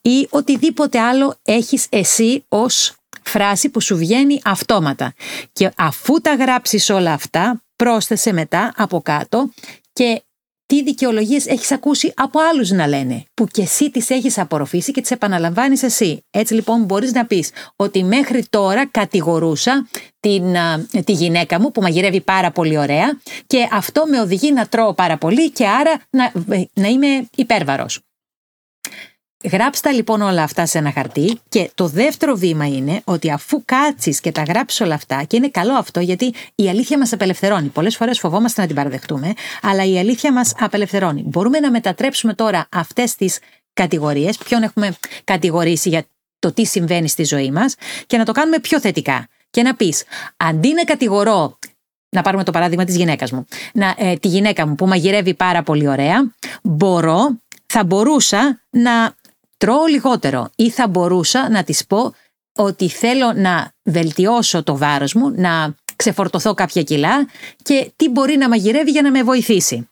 Ή 0.00 0.26
οτιδήποτε 0.30 1.00
άλλο 1.00 1.38
έχεις 1.42 1.86
εσύ 1.90 2.44
ως 2.48 2.94
φράση 3.22 3.68
που 3.68 3.80
σου 3.80 3.96
βγαίνει 3.96 4.40
αυτόματα. 4.44 5.14
Και 5.52 5.70
αφού 5.76 6.20
τα 6.20 6.34
γράψεις 6.34 6.90
όλα 6.90 7.12
αυτά, 7.12 7.62
πρόσθεσε 7.76 8.32
μετά 8.32 8.72
από 8.76 9.00
κάτω 9.00 9.50
και 9.92 10.22
τι 10.70 10.82
δικαιολογίες 10.82 11.46
έχεις 11.46 11.72
ακούσει 11.72 12.12
από 12.16 12.40
άλλους 12.52 12.70
να 12.70 12.86
λένε, 12.86 13.24
που 13.34 13.46
και 13.46 13.62
εσύ 13.62 13.90
τις 13.90 14.10
έχεις 14.10 14.38
απορροφήσει 14.38 14.92
και 14.92 15.00
τις 15.00 15.10
επαναλαμβάνεις 15.10 15.82
εσύ. 15.82 16.24
Έτσι 16.30 16.54
λοιπόν 16.54 16.84
μπορείς 16.84 17.12
να 17.12 17.26
πεις 17.26 17.50
ότι 17.76 18.04
μέχρι 18.04 18.44
τώρα 18.50 18.86
κατηγορούσα 18.86 19.88
την, 20.20 20.42
τη 21.04 21.12
γυναίκα 21.12 21.60
μου 21.60 21.70
που 21.70 21.82
μαγειρεύει 21.82 22.20
πάρα 22.20 22.50
πολύ 22.50 22.78
ωραία 22.78 23.20
και 23.46 23.68
αυτό 23.72 24.04
με 24.06 24.20
οδηγεί 24.20 24.52
να 24.52 24.66
τρώω 24.66 24.94
πάρα 24.94 25.16
πολύ 25.18 25.50
και 25.50 25.66
άρα 25.66 26.00
να, 26.10 26.32
να 26.74 26.88
είμαι 26.88 27.26
υπέρβαρος. 27.36 28.00
Γράψτε 29.44 29.90
λοιπόν 29.90 30.20
όλα 30.20 30.42
αυτά 30.42 30.66
σε 30.66 30.78
ένα 30.78 30.92
χαρτί 30.92 31.38
και 31.48 31.70
το 31.74 31.86
δεύτερο 31.86 32.34
βήμα 32.34 32.66
είναι 32.66 33.00
ότι 33.04 33.30
αφού 33.30 33.62
κάτσεις 33.64 34.20
και 34.20 34.32
τα 34.32 34.42
γράψεις 34.42 34.80
όλα 34.80 34.94
αυτά 34.94 35.24
και 35.24 35.36
είναι 35.36 35.48
καλό 35.48 35.72
αυτό 35.72 36.00
γιατί 36.00 36.34
η 36.54 36.68
αλήθεια 36.68 36.98
μας 36.98 37.12
απελευθερώνει. 37.12 37.68
Πολλές 37.68 37.96
φορές 37.96 38.18
φοβόμαστε 38.18 38.60
να 38.60 38.66
την 38.66 38.76
παραδεχτούμε, 38.76 39.32
αλλά 39.62 39.84
η 39.84 39.98
αλήθεια 39.98 40.32
μας 40.32 40.52
απελευθερώνει. 40.58 41.22
Μπορούμε 41.26 41.58
να 41.60 41.70
μετατρέψουμε 41.70 42.34
τώρα 42.34 42.68
αυτές 42.70 43.14
τις 43.14 43.38
κατηγορίες, 43.72 44.38
ποιον 44.38 44.62
έχουμε 44.62 44.96
κατηγορήσει 45.24 45.88
για 45.88 46.04
το 46.38 46.52
τι 46.52 46.64
συμβαίνει 46.64 47.08
στη 47.08 47.24
ζωή 47.24 47.50
μας 47.50 47.74
και 48.06 48.16
να 48.16 48.24
το 48.24 48.32
κάνουμε 48.32 48.58
πιο 48.58 48.80
θετικά. 48.80 49.28
Και 49.50 49.62
να 49.62 49.74
πεις, 49.74 50.04
αντί 50.36 50.72
να 50.74 50.84
κατηγορώ 50.84 51.58
να 52.08 52.22
πάρουμε 52.22 52.44
το 52.44 52.50
παράδειγμα 52.50 52.84
της 52.84 52.96
γυναίκας 52.96 53.30
μου. 53.30 53.46
Να, 53.72 53.94
ε, 53.98 54.16
τη 54.16 54.28
γυναίκα 54.28 54.66
μου 54.66 54.74
που 54.74 54.86
μαγειρεύει 54.86 55.34
πάρα 55.34 55.62
πολύ 55.62 55.88
ωραία, 55.88 56.34
μπορώ, 56.62 57.38
θα 57.66 57.84
μπορούσα 57.84 58.60
να 58.70 59.14
τρώω 59.60 59.86
λιγότερο 59.86 60.50
ή 60.56 60.70
θα 60.70 60.88
μπορούσα 60.88 61.50
να 61.50 61.64
της 61.64 61.86
πω 61.86 62.14
ότι 62.52 62.88
θέλω 62.88 63.32
να 63.32 63.72
βελτιώσω 63.82 64.62
το 64.62 64.76
βάρος 64.76 65.14
μου, 65.14 65.30
να 65.30 65.74
ξεφορτωθώ 65.96 66.54
κάποια 66.54 66.82
κιλά 66.82 67.28
και 67.62 67.92
τι 67.96 68.08
μπορεί 68.08 68.36
να 68.36 68.48
μαγειρεύει 68.48 68.90
για 68.90 69.02
να 69.02 69.10
με 69.10 69.22
βοηθήσει. 69.22 69.88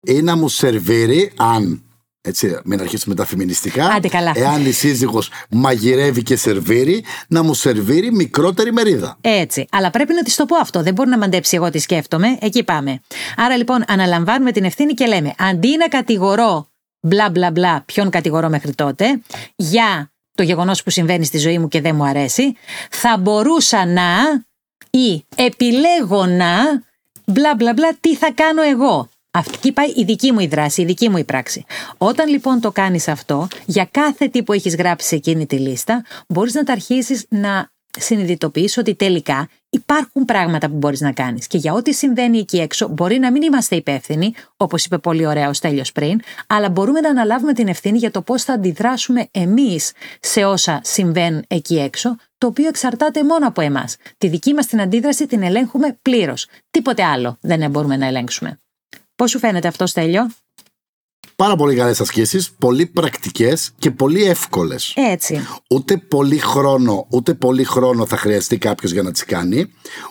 Ή 0.00 0.22
να 0.22 0.36
μου 0.36 0.48
σερβίρει, 0.48 1.32
αν 1.36 1.82
έτσι, 2.20 2.60
μην 2.64 2.80
αρχίσουμε 2.80 3.14
τα 3.14 3.24
φεμινιστικά. 3.24 3.86
Άντε 3.86 4.08
καλά. 4.08 4.32
Εάν 4.34 4.66
η 4.66 4.70
σύζυγος 4.70 5.30
μαγειρεύει 5.50 6.22
και 6.22 6.36
σερβίρει, 6.36 7.04
να 7.28 7.42
μου 7.42 7.54
σερβίρει 7.54 8.12
μικρότερη 8.12 8.72
μερίδα. 8.72 9.18
Έτσι. 9.20 9.66
Αλλά 9.70 9.90
πρέπει 9.90 10.14
να 10.14 10.22
της 10.22 10.36
το 10.36 10.46
πω 10.46 10.56
αυτό. 10.56 10.82
Δεν 10.82 10.94
μπορεί 10.94 11.08
να 11.08 11.18
μαντέψει 11.18 11.56
εγώ 11.56 11.70
τι 11.70 11.78
σκέφτομαι. 11.78 12.38
Εκεί 12.40 12.64
πάμε. 12.64 13.00
Άρα 13.36 13.56
λοιπόν, 13.56 13.84
αναλαμβάνουμε 13.86 14.52
την 14.52 14.64
ευθύνη 14.64 14.94
και 14.94 15.06
λέμε, 15.06 15.34
αντί 15.38 15.76
να 15.76 15.88
κατηγορώ 15.88 16.68
μπλα 17.04 17.30
μπλα 17.30 17.50
μπλα 17.50 17.82
ποιον 17.86 18.10
κατηγορώ 18.10 18.48
μέχρι 18.48 18.74
τότε 18.74 19.22
για 19.56 20.10
το 20.34 20.42
γεγονός 20.42 20.82
που 20.82 20.90
συμβαίνει 20.90 21.24
στη 21.24 21.38
ζωή 21.38 21.58
μου 21.58 21.68
και 21.68 21.80
δεν 21.80 21.94
μου 21.96 22.04
αρέσει 22.04 22.56
θα 22.90 23.16
μπορούσα 23.18 23.86
να 23.86 24.08
ή 24.90 25.24
επιλέγω 25.36 26.26
να 26.26 26.82
μπλα 27.26 27.54
μπλα 27.54 27.72
μπλα 27.72 27.96
τι 28.00 28.16
θα 28.16 28.32
κάνω 28.32 28.62
εγώ. 28.62 29.08
Αυτή 29.30 29.72
πάει 29.72 29.88
η 29.96 30.04
δική 30.04 30.32
μου 30.32 30.40
η 30.40 30.46
δράση, 30.46 30.82
η 30.82 30.84
δική 30.84 31.08
μου 31.08 31.16
η 31.16 31.24
πράξη. 31.24 31.64
Όταν 31.98 32.28
λοιπόν 32.28 32.60
το 32.60 32.72
κάνεις 32.72 33.08
αυτό, 33.08 33.48
για 33.64 33.88
κάθε 33.90 34.28
τι 34.28 34.42
που 34.42 34.52
έχεις 34.52 34.76
γράψει 34.76 35.08
σε 35.08 35.14
εκείνη 35.14 35.46
τη 35.46 35.58
λίστα, 35.58 36.04
μπορείς 36.28 36.54
να 36.54 36.64
τα 36.64 36.72
αρχίσεις 36.72 37.26
να 37.28 37.70
συνειδητοποιείς 37.98 38.76
ότι 38.76 38.94
τελικά 38.94 39.48
υπάρχουν 39.74 40.24
πράγματα 40.24 40.68
που 40.68 40.76
μπορείς 40.76 41.00
να 41.00 41.12
κάνεις 41.12 41.46
και 41.46 41.58
για 41.58 41.72
ό,τι 41.72 41.92
συμβαίνει 41.92 42.38
εκεί 42.38 42.58
έξω 42.58 42.88
μπορεί 42.88 43.18
να 43.18 43.30
μην 43.30 43.42
είμαστε 43.42 43.76
υπεύθυνοι, 43.76 44.34
όπως 44.56 44.84
είπε 44.84 44.98
πολύ 44.98 45.26
ωραία 45.26 45.48
ο 45.48 45.52
Στέλιος 45.52 45.92
πριν, 45.92 46.20
αλλά 46.46 46.68
μπορούμε 46.70 47.00
να 47.00 47.08
αναλάβουμε 47.08 47.52
την 47.52 47.68
ευθύνη 47.68 47.98
για 47.98 48.10
το 48.10 48.22
πώς 48.22 48.42
θα 48.42 48.52
αντιδράσουμε 48.52 49.28
εμείς 49.30 49.92
σε 50.20 50.44
όσα 50.44 50.80
συμβαίνουν 50.84 51.44
εκεί 51.48 51.78
έξω, 51.78 52.16
το 52.38 52.46
οποίο 52.46 52.68
εξαρτάται 52.68 53.24
μόνο 53.24 53.46
από 53.46 53.60
εμάς. 53.60 53.96
Τη 54.18 54.28
δική 54.28 54.54
μας 54.54 54.66
την 54.66 54.80
αντίδραση 54.80 55.26
την 55.26 55.42
ελέγχουμε 55.42 55.98
πλήρως. 56.02 56.46
Τίποτε 56.70 57.04
άλλο 57.04 57.36
δεν 57.40 57.70
μπορούμε 57.70 57.96
να 57.96 58.06
ελέγξουμε. 58.06 58.58
Πώς 59.16 59.30
σου 59.30 59.38
φαίνεται 59.38 59.68
αυτό, 59.68 59.86
Στέλιο; 59.86 60.30
Πάρα 61.36 61.56
πολύ 61.56 61.74
καλές 61.74 62.00
ασκήσει, 62.00 62.46
πολύ 62.58 62.86
πρακτικές 62.86 63.72
και 63.78 63.90
πολύ 63.90 64.24
εύκολες. 64.24 64.92
Έτσι. 64.96 65.46
Ούτε 65.70 65.96
πολύ 65.96 66.38
χρόνο, 66.38 67.06
ούτε 67.10 67.34
πολύ 67.34 67.64
χρόνο 67.64 68.06
θα 68.06 68.16
χρειαστεί 68.16 68.58
κάποιος 68.58 68.92
για 68.92 69.02
να 69.02 69.12
τις 69.12 69.24
κάνει. 69.24 69.66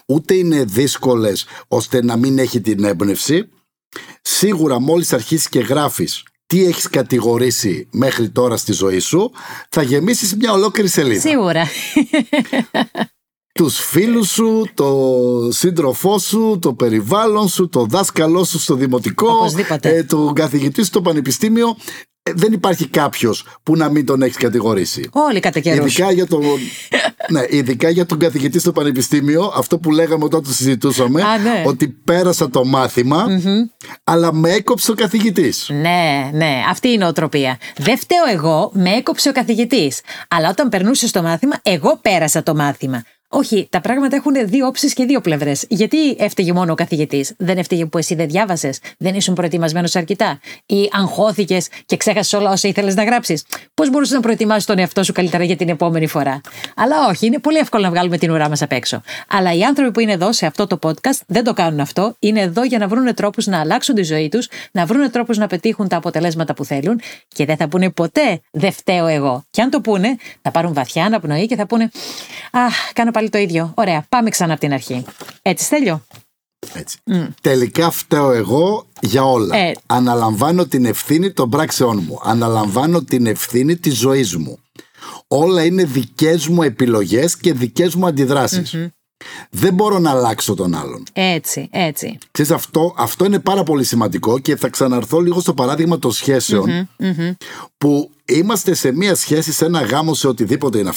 Ούτε 0.06 0.34
είναι 0.34 0.64
δύσκολες 0.64 1.46
ώστε 1.68 2.04
να 2.04 2.16
μην 2.16 2.40
έχει 2.40 2.62
την 2.62 2.84
έμπνευση. 2.84 3.50
Σίγουρα 4.22 4.80
μόλις 4.80 5.14
αρχίσεις 5.14 5.50
και 5.50 5.60
γράφεις 5.60 6.24
τι 6.46 6.66
έχεις 6.66 6.90
κατηγορήσει 6.90 7.88
μέχρι 7.92 8.30
τώρα 8.30 8.58
στη 8.58 8.74
ζωή 8.74 9.00
σου, 9.00 9.32
θα 9.70 9.82
γεμίσεις 9.82 10.36
μια 10.36 10.52
ολόκληρη 10.52 10.88
σελίδα. 10.88 11.20
Σίγουρα 11.20 11.68
τους 13.54 13.80
φίλους 13.80 14.30
σου, 14.30 14.68
το 14.74 15.10
σύντροφό 15.52 16.20
σου, 16.20 16.58
το 16.62 16.74
περιβάλλον 16.74 17.48
σου, 17.48 17.70
το 17.70 17.86
δάσκαλό 17.90 18.44
σου 18.44 18.60
στο 18.60 18.76
δημοτικό, 18.76 19.30
ε, 19.82 20.04
το 20.04 20.32
καθηγητή 20.36 20.80
σου 20.80 20.88
στο 20.88 21.02
πανεπιστήμιο. 21.02 21.76
Ε, 22.26 22.32
δεν 22.36 22.54
υπάρχει 22.54 22.88
κάποιος 22.88 23.46
που 23.64 23.76
να 23.76 23.90
μην 23.90 24.06
τον 24.06 24.22
έχεις 24.22 24.38
κατηγορήσει. 24.38 25.10
Όλοι 25.12 25.40
κατά 25.40 25.60
καιρούς. 25.60 25.98
Ειδικά 25.98 26.12
για, 26.12 26.28
τον, 26.28 26.42
ναι, 27.34 27.46
ειδικά 27.50 27.90
για 27.90 28.06
τον 28.06 28.20
καθηγητή 28.20 28.60
στο 28.60 28.72
πανεπιστήμιο, 28.72 29.54
αυτό 29.56 29.78
που 29.78 29.92
λέγαμε 29.92 30.24
όταν 30.24 30.44
το 30.44 30.54
συζητούσαμε, 30.54 31.22
ναι. 31.22 31.64
ότι 31.66 31.88
πέρασα 31.88 32.50
το 32.50 32.66
μαθημα 32.66 33.26
αλλά 34.04 34.34
με 34.34 34.52
έκοψε 34.52 34.92
ο 34.92 34.94
καθηγητής. 34.94 35.70
Ναι, 35.70 36.30
ναι, 36.34 36.62
αυτή 36.70 36.90
είναι 36.90 37.06
η 37.06 37.08
οτροπία. 37.08 37.58
Δεν 37.78 37.98
φταίω 37.98 38.26
εγώ, 38.34 38.72
με 38.74 38.90
έκοψε 38.90 39.30
ο 39.30 39.32
καθηγητής. 39.32 40.02
Αλλά 40.28 40.50
όταν 40.50 40.70
περνούσε 40.70 41.12
το 41.12 41.22
μάθημα, 41.22 41.56
εγώ 41.62 42.00
πέρασα 42.02 42.44
το 42.44 42.56
μάθημα. 42.56 43.04
Όχι, 43.36 43.68
τα 43.70 43.82
πράγματα 43.82 44.16
έχουν 44.16 44.34
δύο 44.46 44.68
όψεις 44.68 44.94
και 44.94 45.06
δύο 45.06 45.22
πλευρές. 45.22 45.66
Γιατί 45.70 46.16
έφταιγε 46.18 46.54
μόνο 46.54 46.72
ο 46.72 46.76
καθηγητής, 46.76 47.34
Δεν 47.38 47.58
έφταιγε 47.58 47.86
που 47.86 47.98
εσύ 47.98 48.16
δεν 48.16 48.28
διάβασες, 48.28 48.80
δεν 48.98 49.16
ήσουν 49.16 49.34
προετοιμασμένος 49.34 49.96
αρκετά, 49.96 50.40
ή 50.66 50.90
αγχώθηκες 50.92 51.68
και 51.86 51.98
ξέχασες 51.98 52.34
όλα 52.34 52.52
όσα 52.52 52.68
ήθελες 52.68 52.96
να 52.96 53.04
γράψεις; 53.04 53.46
Πώς 53.74 53.90
μπορούσες 53.90 54.14
να 54.14 54.20
προετοιμάσεις 54.20 54.66
τον 54.66 54.80
εαυτό 54.80 55.04
σου 55.04 55.14
καλύτερα 55.14 55.44
για 55.44 55.56
την 55.56 55.70
επόμενη 55.70 56.08
φορά; 56.08 56.42
Αλλά 56.76 56.96
όχι, 57.10 57.26
είναι 57.26 57.40
πολύ 57.40 57.58
εύκολο 57.58 57.84
να 57.84 57.90
βγάλουμε 57.90 58.18
την 58.18 58.32
ουρά 58.32 58.50
μας 58.50 58.62
απ' 58.62 58.72
έξω. 58.72 59.02
Αλλά 59.28 59.54
οι 59.54 59.64
άνθρωποι 59.64 59.92
που 59.92 60.00
είναι 60.00 60.12
εδώ 60.12 60.32
σε 60.32 60.46
αυτό 60.46 60.68
το 60.68 60.80
podcast 60.82 61.20
δεν 61.28 61.44
το 61.44 61.54
κάνουν 61.54 61.80
αυτό. 61.80 62.16
Είναι 62.20 62.40
εδώ 62.40 62.64
για 62.64 62.78
να 62.78 62.88
βρουν 62.88 63.14
τρόπους 63.14 63.46
να 63.46 63.60
αλλάξουν 63.60 63.96
τη 63.96 64.04
ζωή 64.04 64.30
τους, 64.30 64.48
να 64.72 64.86
βρουν 64.86 65.12
τρόπους 65.12 65.38
να 65.38 65.48
πετύχουν 65.48 65.88
τα 65.88 65.98
αποτελέσματα 65.98 66.54
που 66.54 66.66
θέλουν 66.66 67.02
και 67.28 67.46
δεν 67.46 67.58
θα 67.58 67.68
πούνε 67.68 67.90
ποτέ 67.90 68.42
δεν 68.52 68.72
φταίω 68.72 69.08
εγώ. 69.08 69.44
Και 69.52 69.62
αν 69.62 69.70
το 69.70 69.82
πούνε, 69.82 70.16
θα 70.42 70.52
πάρουν 70.52 70.74
βαθιά 70.74 71.06
αναπνοή 71.06 71.46
και 71.46 71.56
θα 71.56 71.66
πούνε 71.66 71.90
Αχ, 72.52 72.74
κάνω 72.94 73.12
πάλι 73.12 73.23
το 73.30 73.38
ίδιο. 73.38 73.74
Ωραία, 73.76 74.06
πάμε 74.10 74.30
ξανά 74.30 74.52
από 74.52 74.62
την 74.62 74.74
αρχή. 74.74 75.06
Έτσι, 75.42 75.70
τέλειο. 75.70 76.06
Έτσι. 76.74 76.98
Τελικά 77.42 77.92
φταίω 77.92 78.32
εγώ 78.32 78.86
για 79.02 79.24
όλα. 79.24 79.58
Ε. 79.58 79.74
Αναλαμβάνω 79.86 80.66
την 80.66 80.86
ευθύνη 80.86 81.32
των 81.32 81.50
πράξεών 81.50 82.04
μου. 82.08 82.20
Αναλαμβάνω 82.24 83.04
την 83.04 83.26
ευθύνη 83.26 83.78
της 83.78 83.98
ζωής 83.98 84.36
μου. 84.36 84.60
Όλα 85.28 85.66
είναι 85.66 85.84
δικές 85.84 86.48
μου 86.48 86.64
επιλογές 86.64 87.38
και 87.38 87.54
δικές 87.54 87.96
μου 87.96 88.06
αντιδρασεις 88.06 88.76
Δεν 89.50 89.74
μπορώ 89.74 90.00
να 90.00 90.10
αλλάξω 90.10 90.54
τον 90.54 90.76
άλλον. 90.76 91.04
Έτσι, 91.14 91.68
έτσι. 91.72 92.18
Ξέρεις, 92.32 92.52
αυτό, 92.52 92.94
αυτό 92.98 93.26
είναι 93.26 93.40
πάρα 93.40 93.64
πολύ 93.64 93.84
σημαντικό 93.84 94.40
και 94.40 94.56
θα 94.56 94.70
ξαναρθώ 94.70 95.20
λίγο 95.20 95.40
στο 95.40 95.54
παράδειγμα 95.54 96.00
των 96.00 96.12
σχεσεων 96.12 96.90
που 97.78 98.12
είμαστε 98.26 98.74
σε 98.74 98.92
μία 98.92 99.16
σχέση, 99.16 99.52
σε 99.52 99.66
ένα 99.66 99.82
γάμο, 99.82 100.14
σε 100.14 100.28
οτιδήποτε 100.28 100.80
είναι 100.80 100.92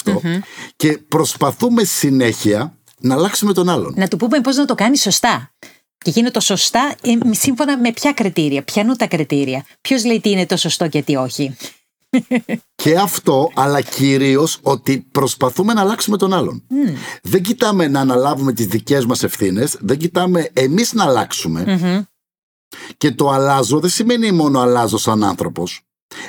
και 0.76 0.98
προσπαθούμε 1.08 1.84
συνέχεια 1.84 2.78
να 3.00 3.14
αλλάξουμε 3.14 3.52
τον 3.52 3.68
άλλον. 3.68 3.94
Να 3.96 4.08
του 4.08 4.16
πούμε 4.16 4.40
πώς 4.40 4.56
να 4.56 4.64
το 4.64 4.74
κάνει 4.74 4.96
σωστά. 4.96 5.50
Και 5.98 6.10
γίνεται 6.10 6.32
το 6.32 6.40
σωστά 6.40 6.94
ε, 7.02 7.34
σύμφωνα 7.34 7.78
με 7.78 7.92
ποια 7.92 8.12
κριτήρια, 8.12 8.62
ποιανού 8.62 8.94
τα 8.94 9.06
κριτήρια. 9.06 9.64
Ποιος 9.80 10.04
λέει 10.04 10.20
τι 10.20 10.30
είναι 10.30 10.46
το 10.46 10.56
σωστό 10.56 10.88
και 10.88 11.02
τι 11.02 11.16
όχι. 11.16 11.56
Και 12.82 12.98
αυτό, 12.98 13.50
αλλά 13.54 13.80
κυρίως 13.80 14.58
ότι 14.62 15.06
προσπαθούμε 15.12 15.72
να 15.72 15.80
αλλάξουμε 15.80 16.16
τον 16.16 16.32
άλλον. 16.32 16.66
Δεν 17.22 17.42
κοιτάμε 17.42 17.88
να 17.88 18.00
αναλάβουμε 18.00 18.52
τις 18.52 18.66
δικές 18.66 19.06
μας 19.06 19.22
ευθύνες, 19.22 19.76
δεν 19.80 19.98
κοιτάμε 19.98 20.50
εμείς 20.52 20.92
να 20.92 21.04
αλλαξουμε 21.04 22.06
Και 22.96 23.10
το 23.12 23.30
αλλάζω 23.30 23.80
δεν 23.80 23.90
σημαίνει 23.90 24.32
μόνο 24.32 24.60
αλλάζω 24.60 24.98
σαν 24.98 25.24
άνθρωπος. 25.24 25.80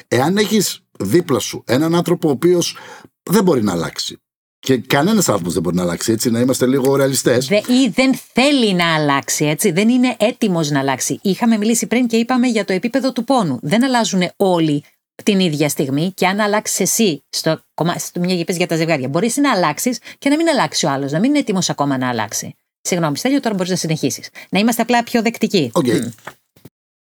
Εάν 0.07 0.37
έχεις 0.37 0.86
δίπλα 0.99 1.39
σου 1.39 1.63
έναν 1.65 1.95
άνθρωπο 1.95 2.27
ο 2.27 2.31
οποίος 2.31 2.77
δεν 3.23 3.43
μπορεί 3.43 3.63
να 3.63 3.71
αλλάξει. 3.71 4.21
Και 4.59 4.77
κανένας 4.77 5.29
άνθρωπος 5.29 5.53
δεν 5.53 5.61
μπορεί 5.61 5.75
να 5.75 5.81
αλλάξει, 5.81 6.11
έτσι, 6.11 6.31
να 6.31 6.39
είμαστε 6.39 6.65
λίγο 6.65 6.95
ρεαλιστές. 6.95 7.49
Ή 7.49 7.89
δεν 7.93 8.15
θέλει 8.33 8.73
να 8.73 8.95
αλλάξει, 8.95 9.45
έτσι. 9.45 9.71
Δεν 9.71 9.89
είναι 9.89 10.15
έτοιμος 10.19 10.69
να 10.69 10.79
αλλάξει. 10.79 11.19
Είχαμε 11.21 11.57
μιλήσει 11.57 11.87
πριν 11.87 12.07
και 12.07 12.17
είπαμε 12.17 12.47
για 12.47 12.65
το 12.65 12.73
επίπεδο 12.73 13.11
του 13.11 13.23
πόνου. 13.23 13.59
Δεν 13.61 13.83
αλλάζουν 13.83 14.21
όλοι 14.35 14.83
την 15.23 15.39
ίδια 15.39 15.69
στιγμή 15.69 16.11
και 16.15 16.27
αν 16.27 16.39
αλλάξεις 16.39 16.79
εσύ 16.79 17.23
στο 17.29 17.61
κομμάτι, 17.73 17.99
στο 17.99 18.19
μια 18.19 18.35
για 18.47 18.67
τα 18.67 18.75
ζευγάρια, 18.75 19.07
μπορείς 19.07 19.37
να 19.37 19.51
αλλάξεις 19.51 19.99
και 20.17 20.29
να 20.29 20.35
μην 20.35 20.49
αλλάξει 20.49 20.85
ο 20.85 20.89
άλλος, 20.89 21.11
να 21.11 21.19
μην 21.19 21.29
είναι 21.29 21.39
έτοιμος 21.39 21.69
ακόμα 21.69 21.97
να 21.97 22.09
αλλάξει. 22.09 22.55
Συγγνώμη, 22.81 23.17
Στέλιο, 23.17 23.39
τώρα 23.39 23.55
μπορείς 23.55 23.71
να 23.71 23.77
συνεχίσεις. 23.77 24.29
Να 24.49 24.59
είμαστε 24.59 24.81
απλά 24.81 25.03
πιο 25.03 25.21
δεκτικοί. 25.21 25.71
Okay. 25.73 26.09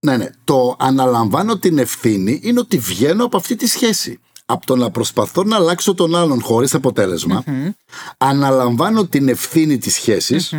Ναι, 0.05 0.17
ναι. 0.17 0.29
Το 0.43 0.75
αναλαμβάνω 0.79 1.57
την 1.57 1.77
ευθύνη 1.77 2.39
είναι 2.43 2.59
ότι 2.59 2.77
βγαίνω 2.77 3.25
από 3.25 3.37
αυτή 3.37 3.55
τη 3.55 3.67
σχέση. 3.67 4.19
Από 4.45 4.65
το 4.65 4.75
να 4.75 4.91
προσπαθώ 4.91 5.43
να 5.43 5.55
αλλάξω 5.55 5.93
τον 5.93 6.15
άλλον 6.15 6.41
χωρίς 6.41 6.75
αναλαμβάνω 8.17 9.07
την 9.07 9.29
ευθύνη 9.29 9.77
της 9.77 9.93
σχεσης 9.93 10.53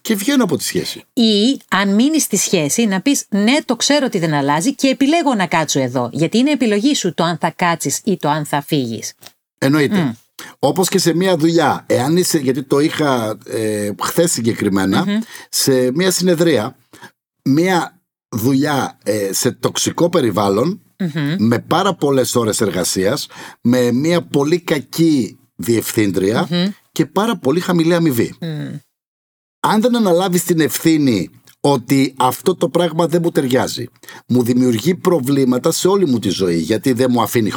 και 0.00 0.14
βγαίνω 0.14 0.44
από 0.44 0.56
τη 0.56 0.64
σχέση. 0.64 1.04
Ή 1.12 1.60
αν 1.68 1.94
μείνεις 1.94 2.22
στη 2.22 2.36
σχέση 2.36 2.86
να 2.86 3.00
πεις 3.00 3.24
ναι 3.28 3.56
το 3.64 3.76
ξέρω 3.76 4.06
ότι 4.06 4.18
δεν 4.18 4.34
αλλάζει 4.34 4.74
και 4.74 4.88
επιλέγω 4.88 5.34
να 5.34 5.46
κάτσω 5.46 5.80
εδώ. 5.80 6.10
Γιατί 6.12 6.38
είναι 6.38 6.50
επιλογή 6.50 6.94
σου 6.94 7.14
το 7.14 7.24
αν 7.24 7.38
θα 7.40 7.50
κάτσεις 7.50 8.00
ή 8.04 8.16
το 8.16 8.28
αν 8.28 8.44
θα 8.44 8.62
φύγεις. 8.62 9.12
Εννοείται. 9.58 10.10
Mm. 10.10 10.16
Όπως 10.58 10.88
και 10.88 10.98
σε 10.98 11.14
μια 11.14 11.36
δουλειά, 11.36 11.84
εάν 11.86 12.16
είσαι, 12.16 12.38
γιατί 12.38 12.62
το 12.62 12.78
είχα 12.78 13.38
ε, 13.46 13.90
χθες 14.02 14.40
σε 15.48 15.90
μια 15.94 16.10
συνεδρία, 16.10 16.76
μια 17.42 17.95
δουλειά 18.28 18.98
ε, 19.02 19.32
σε 19.32 19.50
τοξικό 19.50 20.08
με 21.38 21.58
πάρα 21.58 21.94
πολλές 21.94 22.34
ώρες 22.34 22.60
εργασίας 22.60 23.28
με 23.60 23.92
μια 23.92 24.22
πολύ 24.22 24.60
κακή 24.60 25.38
και 26.92 27.06
πάρα 27.06 27.38
πολύ 27.38 27.60
χαμηλή 27.60 27.94
αμοιβή. 27.94 28.34
Αν 29.60 29.80
δεν 29.80 29.96
αναλάβεις 29.96 30.44
την 30.44 30.60
ευθύνη 30.60 31.30
ότι 31.60 32.14
αυτό 32.18 32.54
το 32.54 32.68
πράγμα 32.68 33.06
δεν 33.06 33.20
μου 33.24 33.30
ταιριάζει, 33.30 33.86
μου 34.28 34.42
δημιουργεί 34.42 34.94
προβλήματα 34.94 35.72
σε 35.72 35.88
όλη 35.88 36.06
μου 36.06 36.18
τη 36.18 36.28
ζωή 36.28 36.58
γιατί 36.58 36.92
δεν 36.92 37.10
μου 37.10 37.22
αφήνει 37.22 37.50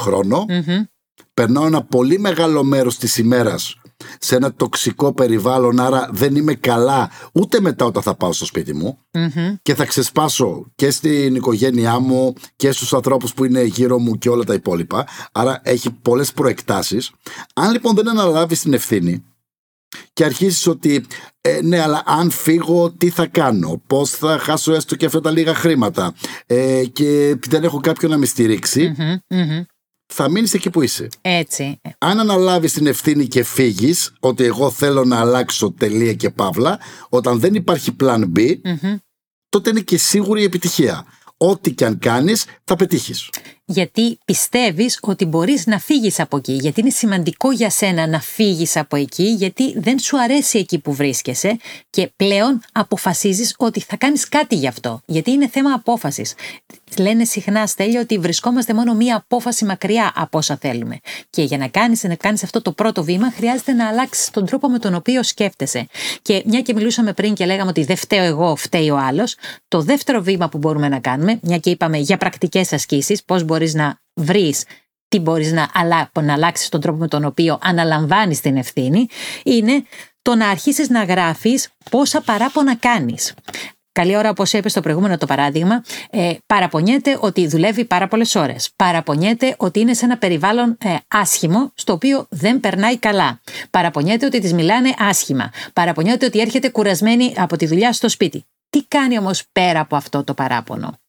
περνάω 1.34 1.65
ένα 1.65 1.84
πολύ 1.84 2.19
μεγάλο 2.19 2.63
μέρος 2.63 2.97
της 2.97 3.17
ημέρας 3.17 3.78
σε 4.19 4.35
ένα 4.35 4.53
τοξικό 4.53 5.13
περιβάλλον, 5.13 5.79
άρα 5.79 6.09
δεν 6.12 6.35
είμαι 6.35 6.53
καλά 6.53 7.09
ούτε 7.33 7.62
μετά 7.62 7.85
όταν 7.85 8.03
θα 8.03 8.15
πάω 8.15 8.33
στο 8.33 8.45
σπίτι 8.45 8.73
μου 8.73 8.97
και 9.62 9.75
θα 9.75 9.85
ξεσπάσω 9.85 10.65
και 10.75 10.91
στην 10.91 11.35
οικογένειά 11.35 11.99
μου 11.99 12.33
και 12.55 12.71
στους 12.71 12.93
ανθρώπους 12.93 13.33
που 13.33 13.45
είναι 13.45 13.63
γύρω 13.63 13.99
μου 13.99 14.17
και 14.17 14.29
όλα 14.29 14.43
τα 14.43 14.53
υπόλοιπα. 14.53 15.07
Άρα 15.31 15.62
έχει 15.63 15.91
πολλές 15.91 16.31
προεκτάσεις. 16.31 17.12
Αν 17.53 17.71
λοιπόν 17.71 17.95
δεν 17.95 18.09
αναλάβεις 18.09 18.62
την 18.62 18.73
ευθύνη 18.73 19.23
και 20.13 20.23
αρχίσεις 20.23 20.67
ότι 20.67 21.05
ε, 21.41 21.59
ναι 21.62 21.81
αλλά 21.81 22.03
αν 22.05 22.29
φύγω 22.29 22.91
τι 22.91 23.09
θα 23.09 23.27
κάνω; 23.27 23.81
Πώς 23.88 24.09
θα 24.09 24.38
χάσω 24.39 24.73
έστω 24.73 24.95
και 24.95 25.05
αυτά 25.05 25.21
τα 25.21 25.31
λίγα 25.31 25.53
χρήματα; 25.55 26.13
Ε, 26.45 26.85
και 26.85 27.38
δεν 27.47 27.63
έχω 27.63 27.79
κάποιον 27.79 28.12
να 28.12 28.17
με 28.17 28.25
στηριξει 28.25 28.95
θα 30.13 30.29
μείνεις 30.29 30.53
εκεί 30.53 30.69
που 30.69 30.81
είσαι. 30.81 31.07
Έτσι. 31.21 31.79
Αν 31.97 32.19
αναλάβεις 32.19 32.73
την 32.73 32.87
ευθύνη 32.87 33.27
και 33.27 33.43
φύγεις, 33.43 34.13
ότι 34.19 34.43
εγώ 34.43 34.71
θέλω 34.71 35.05
να 35.05 35.19
αλλάξω 35.19 35.71
τελεία 35.71 36.13
και 36.13 36.29
παύλα, 36.29 36.79
όταν 37.09 37.39
δεν 37.39 37.55
υπάρχει 37.55 37.95
plan 38.03 38.23
B, 38.35 38.55
τότε 39.49 39.69
είναι 39.69 39.81
και 39.81 39.97
σίγουρη 39.97 40.41
η 40.41 40.43
επιτυχία. 40.43 41.05
Ό,τι 41.41 41.73
και 41.73 41.85
αν 41.85 41.99
κάνεις, 41.99 42.45
θα 42.63 42.75
πετύχεις. 42.75 43.29
Γιατί 43.65 44.17
πιστεύεις 44.25 44.99
ότι 45.01 45.25
μπορείς 45.25 45.65
να 45.65 45.79
φύγεις 45.79 46.19
από 46.19 46.37
εκεί. 46.37 46.53
Γιατί 46.53 46.81
είναι 46.81 46.89
σημαντικό 46.89 47.51
για 47.51 47.69
σένα 47.69 48.07
να 48.07 48.19
φύγεις 48.19 48.75
από 48.75 48.95
εκεί, 48.95 49.23
γιατί 49.23 49.79
δεν 49.79 49.99
σου 49.99 50.21
αρέσει 50.21 50.57
εκεί 50.57 50.79
που 50.79 50.93
βρίσκεσαι 50.93 51.57
και 51.89 52.11
πλέον 52.15 52.61
αποφασίζεις 52.71 53.55
ότι 53.57 53.79
θα 53.79 53.97
κάνεις 53.97 54.29
κάτι 54.29 54.55
γι' 54.55 54.67
αυτό. 54.67 55.01
Γιατί 55.05 55.31
είναι 55.31 55.47
θέμα 55.47 55.73
απόφασης. 55.73 56.33
Λένε 56.97 57.23
συχνά, 57.23 57.67
Στέλιο, 57.67 58.02
ότι 58.02 58.17
βρισκόμαστε 58.17 58.73
μόνο 58.73 58.93
μία 58.93 59.15
απόφαση 59.15 59.65
μακριά 59.65 60.12
από 60.15 60.38
όσα 60.38 60.58
θέλουμε. 60.62 60.99
Και 61.30 61.43
για 61.43 61.58
να 61.58 61.67
κάνεις 61.67 62.04
να 62.04 62.15
κάνεις 62.15 62.43
αυτό 62.43 62.62
το 62.62 62.71
πρώτο 62.71 63.04
βήμα, 63.04 63.32
χρειάζεται 63.32 63.73
να 63.73 63.88
αλλάξεις 63.88 64.30
τον 64.30 64.45
τρόπο 64.45 64.69
με 64.69 64.80
τον 64.80 64.93
οποίο 64.93 65.23
σκέφτεσαι. 65.23 65.88
Και 66.21 66.43
μια 66.45 66.62
και 66.62 66.73
μιλούσαμε 66.73 67.13
πριν 67.13 67.34
και 67.34 67.45
λέγαμε 67.45 67.69
ότι 67.69 67.84
δεν 67.84 67.95
φταίω 67.95 68.23
εγώ, 68.23 68.56
φταίει 68.56 68.89
ο 68.89 68.97
άλλος, 68.97 69.36
το 69.67 69.82
δεύτερο 69.82 70.21
βήμα 70.21 70.49
που 70.49 70.58
μπορούμε 70.58 70.88
να 70.88 70.99
κάνουμε, 70.99 71.39
μια 71.41 71.58
και 71.58 71.69
είπαμε 71.69 71.97
για 71.97 72.17
πρακτικές 72.17 72.73
ασκήσεις, 72.73 73.23
πώς 73.23 73.43
μπορείς 73.43 73.73
να 73.73 73.99
βρεις 74.13 74.63
τι 75.08 75.19
μπορείς 75.19 75.52
να, 75.52 75.69
αλλα... 75.73 76.12
να 76.21 76.34
αλλάξεις 76.34 76.69
τον 76.69 76.82
τρόπο 76.82 76.97
με 76.97 77.08
τον 77.08 77.25
οποίο 77.25 77.60
αναλαμβάνεις 77.62 78.41
την 78.41 78.58
ευθύνη, 78.58 79.08
είναι 79.43 79.84
το 80.21 80.36
να 80.36 80.49
αρχίσεις 80.49 80.89
να 80.89 81.04
γράφεις 81.04 81.69
πόσα 81.89 82.21
παράπονα 82.21 82.75
κάνεις. 82.75 83.34
Καλή 83.91 84.17
ώρα, 84.17 84.30
όπως 84.30 84.54
είπες 84.54 84.71
στο 84.71 84.82
προηγούμενο 84.82 85.17
το 85.17 85.25
παράδειγμα, 85.25 85.84
ε, 86.10 86.34
παραπονιέται 86.45 87.17
ότι 87.21 87.47
δουλεύει 87.47 87.86
πάρα 87.86 88.08
πολλές 88.08 88.36
ώρες. 88.36 88.69
Παραπονιέται 88.75 89.56
ότι 89.58 89.80
είναι 89.80 89.93
σε 89.93 90.06
ένα 90.06 90.17
περιβάλλον 90.17 90.78
ε, 90.84 90.95
άσχημο, 91.08 91.71
στο 91.75 91.93
οποίο 91.93 92.25
δεν 92.30 92.60
περνάει 92.60 92.97
καλά. 92.97 93.41
Παραπονιέται 93.69 94.25
ότι 94.25 94.39
τη 94.39 94.54
μιλάνε 94.54 94.93
άσχημα. 94.97 95.52
Παραπονιέται 95.73 96.25
ότι 96.25 96.39
έρχεται 96.39 96.69
κουρασμένη 96.69 97.34
από 97.38 97.58
τη 97.58 97.65
δουλειά 97.65 97.93
στο 97.93 98.10
σπίτι. 98.10 98.45
Τι 98.69 98.84
κάνει 98.88 99.17
όμως 99.17 99.43
πέρα 99.52 99.80
από 99.80 99.95
αυτό 99.95 100.23
το 100.23 100.34
παράπονο; 100.34 100.99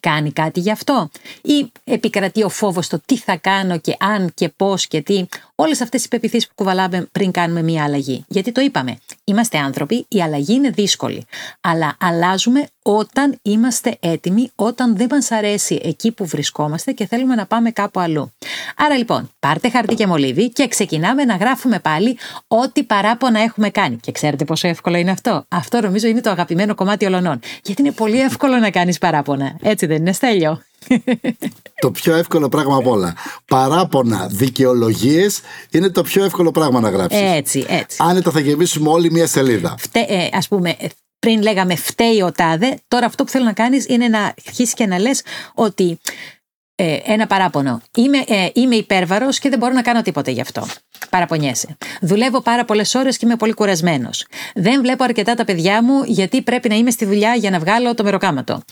Κάνει 0.00 0.32
κάτι 0.32 0.60
γι' 0.60 0.70
αυτό; 0.70 1.10
Ή 1.42 1.72
επικρατεί 1.84 2.42
ο 2.42 2.48
φόβος 2.48 2.88
το 2.88 3.00
τι 3.04 3.16
θα 3.16 3.36
κάνω 3.36 3.78
και 3.78 3.96
αν 3.98 4.32
και 4.34 4.48
πώς 4.48 4.86
και 4.86 5.02
τι; 5.02 5.26
Όλες 5.60 5.80
αυτές 5.80 6.04
οι 6.04 6.08
πεπιθήσεις 6.08 6.48
που 6.48 6.54
κουβαλάμε 6.54 7.08
πριν 7.12 7.30
κάνουμε 7.30 7.62
μια 7.62 7.84
αλλαγή. 7.84 8.24
Γιατί 8.28 8.52
το 8.52 8.60
είπαμε 8.60 8.98
είμαστε 9.24 9.58
άνθρωποι 9.58 10.06
η 10.08 10.22
αλλαγή 10.22 10.54
είναι 10.54 10.70
δύσκολη. 10.70 11.24
Αλλά 11.60 11.96
αλλάζουμε 12.00 12.68
όταν 12.82 13.38
είμαστε 13.42 13.96
έτοιμοι 14.00 14.50
όταν 14.54 14.96
δεν 14.96 15.06
μας 15.10 15.30
αρέσει 15.30 15.80
εκεί 15.84 16.12
που 16.12 16.26
βρισκόμαστε 16.26 16.92
και 16.92 17.06
θέλουμε 17.06 17.34
να 17.34 17.46
πάμε 17.46 17.70
κάπου 17.70 18.00
αλλού. 18.00 18.32
Άρα 18.76 18.96
λοιπόν 18.96 19.30
πάρτε 19.40 19.70
χαρτί 19.70 19.94
και 19.94 20.06
μολύβι 20.06 20.50
και 20.50 20.68
ξεκινάμε 20.68 21.24
να 21.24 21.36
γράφουμε 21.36 21.78
πάλι 21.78 22.18
ό,τι 22.48 22.82
παράπονα 22.82 23.40
έχουμε 23.40 23.70
κάνει. 23.70 23.96
Και 23.96 24.12
ξέρετε 24.12 24.44
πόσο 24.44 24.68
εύκολο 24.68 24.96
είναι 24.96 25.10
αυτό; 25.10 25.44
Αυτό 25.48 25.80
νομίζω 25.80 26.08
είναι 26.08 26.20
το 26.20 26.30
αγαπημένο 26.30 26.74
κομμάτι 26.74 27.06
ολονών 27.06 27.40
γιατί 27.62 27.82
είναι 27.82 27.92
πολύ 27.92 28.20
εύκολο 28.20 28.56
να 28.56 28.70
κάνεις 28.70 28.98
παράπονα. 28.98 29.56
Έτσι 29.62 29.86
δεν 29.86 29.96
είναι 29.96 30.12
Στέλιο; 30.12 30.62
Το 31.80 31.90
πιο 31.90 32.14
εύκολο 32.14 32.48
πράγμα 32.48 32.76
από 32.76 32.90
όλα. 32.90 33.14
Παράπονα, 33.46 34.28
δικαιολογίες 34.30 35.40
είναι 35.70 35.88
το 35.88 36.02
πιο 36.02 36.24
εύκολο 36.24 36.50
πράγμα 36.50 36.80
να 36.80 36.90
γράψεις. 36.90 37.20
Έτσι, 37.20 37.66
έτσι. 37.68 37.96
Άνετα 38.00 38.30
θα 38.30 38.40
γεμίσουμε 38.40 38.90
όλη 38.90 39.10
μια 39.10 39.26
σελίδα. 39.26 39.74
Φτε, 39.78 40.00
ε, 40.08 40.28
ας 40.32 40.48
πούμε, 40.48 40.76
πριν 41.18 41.42
λέγαμε 41.42 41.76
φταίει 41.76 42.22
ο 42.22 42.32
τάδε, 42.32 42.78
τώρα 42.88 43.06
αυτό 43.06 43.24
που 43.24 43.30
θέλω 43.30 43.44
να 43.44 43.52
κάνεις 43.52 43.86
είναι 43.88 44.08
να 44.08 44.34
αρχίσεις 44.46 44.74
και 44.74 44.86
να 44.86 44.98
λες 44.98 45.22
ότι 45.54 45.98
ε, 46.80 46.98
ένα 47.04 47.26
παράπονο. 47.26 47.80
Είμαι, 47.96 48.18
ε, 48.26 48.48
είμαι 48.52 48.74
υπέρβαρος 48.74 49.38
και 49.38 49.48
δεν 49.48 49.58
μπορώ 49.58 49.72
να 49.72 49.82
κάνω 49.82 50.02
τίποτα 50.02 50.30
γι' 50.30 50.40
αυτό. 50.40 50.66
Παραπονιέσαι. 51.10 51.76
Δουλεύω 52.00 52.40
πάρα 52.40 52.64
πολλές 52.64 52.94
ώρες 52.94 53.16
και 53.16 53.26
είμαι 53.26 53.36
πολύ 53.36 53.52
κουρασμένος. 53.52 54.26
Δεν 54.54 54.80
βλέπω 54.80 55.04
αρκετά 55.04 55.34
τα 55.34 55.44
παιδιά 55.44 55.82
μου 55.82 56.02
γιατί 56.04 56.42
πρέπει 56.42 56.68
να 56.68 56.74
είμαι 56.74 56.90
στη 56.90 57.04
δουλειά 57.04 57.34
για 57.34 57.50
να 57.50 57.58
βγάλω 57.58 57.94
το 57.94 58.04
μεροκάματο. 58.04 58.62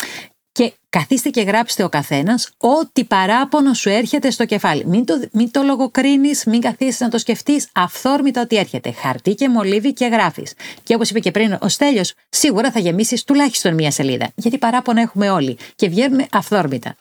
Και 0.56 0.72
καθίστε 0.90 1.30
και 1.30 1.40
γράψτε 1.40 1.84
ο 1.84 1.88
καθένας 1.88 2.50
ό,τι 2.58 3.04
παράπονο 3.04 3.74
σου 3.74 3.88
έρχεται 3.88 4.30
στο 4.30 4.44
κεφάλι. 4.44 4.86
Μην 4.86 5.04
το, 5.04 5.28
μην 5.32 5.50
το 5.50 5.62
λογοκρίνεις, 5.62 6.44
μην 6.44 6.60
καθίσεις 6.60 7.00
να 7.00 7.08
το 7.08 7.18
σκεφτείς 7.18 7.68
αυθόρμητα 7.74 8.40
ότι 8.40 8.56
έρχεται. 8.56 8.92
Χαρτί 8.92 9.34
και 9.34 9.48
μολύβι 9.48 9.92
και 9.92 10.06
γράφεις. 10.06 10.54
Και 10.82 10.94
όπως 10.94 11.10
είπε 11.10 11.20
και 11.20 11.30
πριν 11.30 11.58
ο 11.60 11.68
Στέλιος, 11.68 12.14
σίγουρα 12.28 12.70
θα 12.70 12.78
γεμίσεις 12.78 13.24
τουλάχιστον 13.24 13.74
μία 13.74 13.90
σελίδα. 13.90 14.32
Γιατί 14.34 14.58
παράπονα 14.58 15.00
έχουμε 15.00 15.30
όλοι 15.30 15.58
και 15.74 15.88
βγαίνουν 15.88 16.26
αυθόρμητα. 16.32 16.96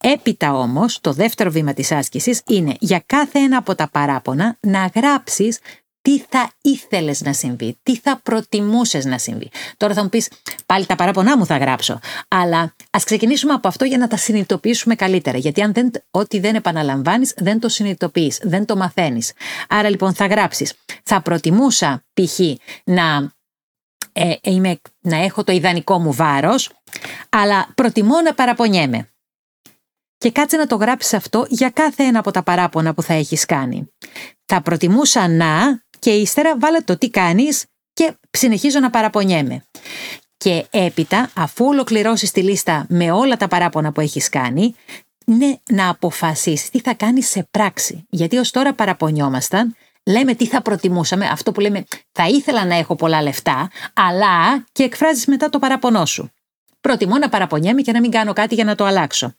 Έπειτα 0.00 0.54
όμως, 0.54 1.00
το 1.00 1.12
δεύτερο 1.12 1.50
βήμα 1.50 1.74
της 1.74 1.92
άσκησης 1.92 2.42
είναι 2.46 2.74
για 2.80 3.02
κάθε 3.06 3.38
ένα 3.38 3.56
από 3.56 3.74
τα 3.74 3.88
παράπονα 3.88 4.56
να 4.60 4.90
γράψεις 4.94 5.58
τι 6.08 6.24
θα 6.28 6.50
ήθελες 6.62 7.20
να 7.20 7.32
συμβεί, 7.32 7.78
τι 7.82 7.96
θα 7.96 8.20
προτιμούσες 8.22 9.04
να 9.04 9.18
συμβεί. 9.18 9.50
Τώρα 9.76 9.94
θα 9.94 10.02
μου 10.02 10.08
πεις, 10.08 10.30
πάλι 10.66 10.86
τα 10.86 10.96
παράπονά 10.96 11.38
μου 11.38 11.46
θα 11.46 11.56
γράψω. 11.56 11.98
Αλλά 12.28 12.74
ας 12.90 13.04
ξεκινήσουμε 13.04 13.52
από 13.52 13.68
αυτό 13.68 13.84
για 13.84 13.98
να 13.98 14.08
τα 14.08 14.16
συνειδητοποιήσουμε 14.16 14.94
καλύτερα. 14.94 15.38
Γιατί 15.38 15.62
αν 15.62 15.72
δεν, 15.72 15.90
ό,τι 16.10 16.38
δεν 16.40 16.54
επαναλαμβάνεις, 16.54 17.34
δεν 17.36 17.60
το 17.60 17.68
συνειδητοποιείς, 17.68 18.40
δεν 18.42 18.64
το 18.64 18.76
μαθαίνεις. 18.76 19.32
Άρα 19.68 19.88
λοιπόν 19.88 20.14
θα 20.14 20.26
γράψεις. 20.26 20.74
Θα 21.02 21.22
προτιμούσα 21.22 22.04
π.χ. 22.14 22.38
να, 22.84 23.32
ε, 24.12 24.34
είμαι, 24.42 24.80
να 25.00 25.16
έχω 25.16 25.44
το 25.44 25.52
ιδανικό 25.52 25.98
μου 25.98 26.12
βάρος, 26.12 26.70
αλλά 27.28 27.68
προτιμώ 27.74 28.20
να 28.20 28.34
παραπονιέμαι. 28.34 29.10
Και 30.18 30.30
κάτσε 30.30 30.56
να 30.56 30.66
το 30.66 30.76
γράψεις 30.76 31.14
αυτό 31.14 31.46
για 31.48 31.70
κάθε 31.70 32.02
ένα 32.02 32.18
από 32.18 32.30
τα 32.30 32.42
παράπονα 32.42 32.94
που 32.94 33.02
θα 33.02 33.14
έχεις 33.14 33.44
κάνει. 33.44 33.92
Θα 34.44 34.62
προτιμούσα 34.62 35.28
να 35.28 35.86
και 35.98 36.10
ύστερα 36.10 36.56
βάλε 36.58 36.80
το 36.80 36.98
τι 36.98 37.10
κάνεις 37.10 37.64
και 37.92 38.12
συνεχίζω 38.30 38.80
να 38.80 38.90
παραπονιέμαι. 38.90 39.64
Και 40.36 40.66
έπειτα, 40.70 41.30
αφού 41.36 41.64
ολοκληρώσεις 41.64 42.30
τη 42.30 42.42
λίστα 42.42 42.86
με 42.88 43.10
όλα 43.10 43.36
τα 43.36 43.48
παράπονα 43.48 43.92
που 43.92 44.00
έχεις 44.00 44.28
κάνει, 44.28 44.74
είναι 45.24 45.60
να 45.70 45.88
αποφασίσεις 45.88 46.70
τι 46.70 46.80
θα 46.80 46.94
κάνεις 46.94 47.28
σε 47.28 47.48
πράξη. 47.50 48.06
Γιατί 48.10 48.36
ως 48.36 48.50
τώρα 48.50 48.74
παραπονιόμασταν, 48.74 49.76
λέμε 50.06 50.34
τι 50.34 50.46
θα 50.46 50.62
προτιμούσαμε, 50.62 51.26
αυτό 51.26 51.52
που 51.52 51.60
λέμε 51.60 51.84
θα 52.12 52.26
ήθελα 52.26 52.64
να 52.64 52.74
έχω 52.74 52.96
πολλά 52.96 53.22
λεφτά, 53.22 53.70
αλλά 53.94 54.64
και 54.72 54.82
εκφράζεις 54.82 55.26
μετά 55.26 55.50
το 55.50 55.58
παραπονό 55.58 56.06
σου. 56.06 56.30
Προτιμώ 56.80 57.18
να 57.18 57.28
παραπονιέμαι 57.28 57.82
και 57.82 57.92
να 57.92 58.00
μην 58.00 58.10
κάνω 58.10 58.32
κάτι 58.32 58.54
για 58.54 58.64
να 58.64 58.74
το 58.74 58.84
αλλάξω. 58.84 59.34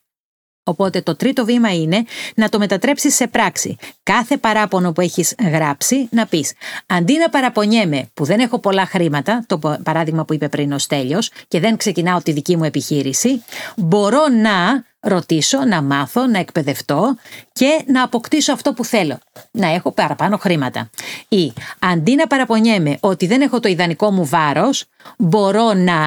Οπότε 0.63 1.01
το 1.01 1.15
τρίτο 1.15 1.45
βήμα 1.45 1.73
είναι 1.73 2.03
να 2.35 2.49
το 2.49 2.59
μετατρέψεις 2.59 3.15
σε 3.15 3.27
πράξη. 3.27 3.77
Κάθε 4.03 4.37
παράπονο 4.37 4.91
που 4.91 5.01
έχεις 5.01 5.35
γράψει 5.39 6.07
να 6.11 6.25
πεις 6.25 6.53
αντί 6.85 7.17
να 7.17 7.29
παραπονιέμαι 7.29 8.09
που 8.13 8.25
δεν 8.25 8.39
έχω 8.39 8.59
πολλά 8.59 8.85
χρήματα, 8.85 9.43
το 9.47 9.59
παράδειγμα 9.83 10.25
που 10.25 10.33
είπε 10.33 10.49
πριν 10.49 10.71
ο 10.71 10.77
Στέλιος 10.77 11.31
και 11.47 11.59
δεν 11.59 11.77
ξεκινάω 11.77 12.21
τη 12.21 12.31
δική 12.31 12.57
μου 12.57 12.63
επιχείρηση, 12.63 13.43
μπορώ 13.75 14.27
να 14.27 14.83
ρωτήσω, 14.99 15.65
να 15.65 15.81
μάθω, 15.81 16.25
να 16.25 16.39
εκπαιδευτώ 16.39 17.15
και 17.51 17.83
να 17.85 18.03
αποκτήσω 18.03 18.53
αυτό 18.53 18.73
που 18.73 18.85
θέλω. 18.85 19.19
Να 19.51 19.67
έχω 19.67 19.91
παραπάνω 19.91 20.37
χρήματα. 20.37 20.89
Ή 21.27 21.53
αντί 21.79 22.15
να 22.15 22.27
παραπονιέμαι 22.27 22.97
ότι 22.99 23.27
δεν 23.27 23.41
έχω 23.41 23.59
το 23.59 23.67
ιδανικό 23.67 24.11
μου 24.11 24.25
βάρος, 24.25 24.85
μπορώ 25.17 25.73
να 25.73 25.99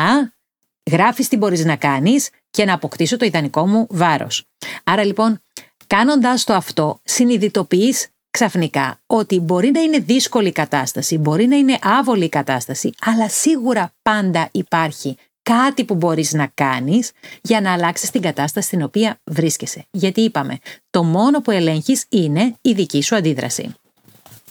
γράφεις 0.91 1.29
τι 1.29 1.37
μπορείς 1.37 1.65
να 1.65 1.77
κάνεις 1.77 2.31
και 2.53 2.65
να 2.65 2.75
αποκτήσω 2.75 3.17
το 3.17 3.25
ιδανικό 3.25 3.67
μου 3.67 3.87
βάρος. 3.91 4.45
Άρα 4.85 5.05
λοιπόν, 5.05 5.41
κάνοντας 5.87 6.45
το 6.45 6.55
αυτό, 6.55 7.01
συνειδητοποιείς 7.05 8.09
ξαφνικά 8.31 9.01
ότι 9.07 9.41
μπορεί 9.41 9.71
να 9.71 9.81
είναι 9.81 9.99
δύσκολη 9.99 10.49
η 10.49 10.53
κατάσταση, 10.53 11.19
μπορεί 11.19 11.47
να 11.47 11.57
είναι 11.57 11.79
άβολη 11.83 12.25
η 12.25 12.29
κατάσταση, 12.29 12.93
αλλά 13.01 13.29
σίγουρα 13.29 13.93
πάντα 14.03 14.49
υπάρχει 14.53 15.17
κάτι 15.43 15.85
που 15.85 15.95
μπορείς 15.95 16.33
να 16.33 16.47
κάνεις 16.55 17.11
για 17.43 17.61
να 17.61 17.73
αλλάξεις 17.73 18.11
την 18.11 18.21
κατάσταση 18.21 18.67
στην 18.67 18.83
οποία 18.83 19.21
βρίσκεσαι. 19.25 19.87
Γιατί 19.91 20.21
είπαμε, 20.21 20.59
το 20.91 21.05
μόνο 21.05 21.41
που 21.41 21.51
ελέγχεις 21.51 22.05
είναι 22.09 22.57
η 22.61 22.73
δική 22.73 23.03
σου 23.03 23.17
αντίδραση. 23.17 23.75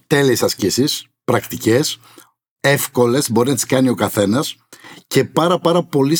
Τέλειες 0.08 0.44
ασκήσεις, 0.44 1.06
πρακτικές, 1.24 2.00
εύκολες, 2.62 3.32
μπορεί 3.32 3.50
να 3.50 3.56
τις 3.56 3.66
κάνει 3.66 3.90
ο 3.90 3.96
καθένας 3.96 4.56
και 5.08 5.23
πάρα 5.23 5.60
πάρα 5.60 5.84
πολύ 5.84 6.15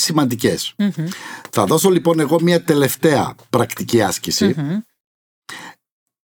Θα 1.52 1.66
δώσω 1.66 1.90
λοιπόν 1.90 2.20
εγώ 2.20 2.42
μια 2.42 2.64
τελευταία 2.64 3.36
πρακτική 3.50 4.02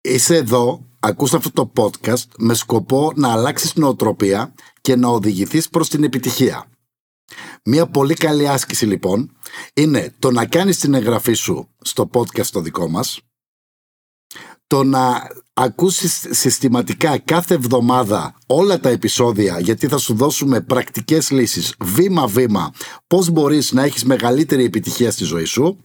Είσαι 0.01 0.37
εδώ, 0.37 0.87
ακούς 1.01 1.35
αυτό 1.35 1.51
το 1.53 1.73
podcast 1.77 2.29
με 2.39 2.55
σκοπό 2.55 3.13
να 3.15 3.33
αλλάξεις 3.33 3.75
νοοτροπία 3.75 4.55
και 4.81 4.97
να 4.97 5.09
οδηγηθείς 5.09 5.69
προς 5.69 5.89
την 5.89 6.05
επιτυχία. 6.05 6.67
Μια 7.65 7.87
πολύ 7.87 8.15
καλή 8.15 8.49
άσκηση 8.49 8.87
λοιπόν 8.87 9.37
είναι 9.75 10.15
το 10.19 10.31
να 10.31 10.47
κάνεις 10.47 10.79
την 10.79 10.95
εγγραφή 10.95 11.33
σου 11.33 11.69
στο 11.81 12.11
podcast 12.13 12.47
το 12.47 12.61
δικό 12.61 12.89
μας, 12.89 13.21
το 14.69 14.85
να 14.85 15.23
ακούσεις 15.55 16.27
συστηματικά 16.31 17.19
κάθε 17.19 17.55
εβδομάδα 17.55 18.35
όλα 18.47 18.81
τα 18.81 18.89
επεισόδια 18.89 19.61
γιατί 19.61 19.89
θα 19.89 19.99
σου 19.99 20.15
δώσουμε 20.15 20.61
πρακτικές 20.61 21.31
λύσεις 21.31 21.75
βήμα-βήμα 21.81 22.73
πώς 23.07 23.31
μπορείς 23.31 23.73
να 23.73 23.83
έχεις 23.83 24.05
μεγαλύτερη 24.05 24.65
επιτυχία 24.65 25.11
στη 25.11 25.25
ζωή 25.25 25.45
σου 25.45 25.79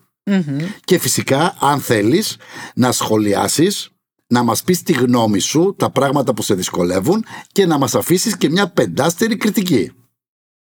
και 0.83 0.97
φυσικά 0.97 1.55
αν 1.59 1.79
θέλεις 1.79 2.37
να 2.75 2.91
σχολιάσεις 2.91 3.93
να 4.27 4.43
μας 4.43 4.63
πεις 4.63 4.83
τη 4.83 4.93
γνώμη 4.93 5.39
σου, 5.39 5.75
τα 5.77 5.89
πράγματα 5.89 6.33
που 6.33 6.41
σε 6.41 6.53
δυσκολεύουν 6.53 7.25
και 7.51 7.65
να 7.65 7.77
μας 7.77 7.95
αφήσεις 7.95 8.37
και 8.37 8.49
μια 8.49 8.69
πεντάστερη 8.69 9.37
κριτική. 9.37 9.91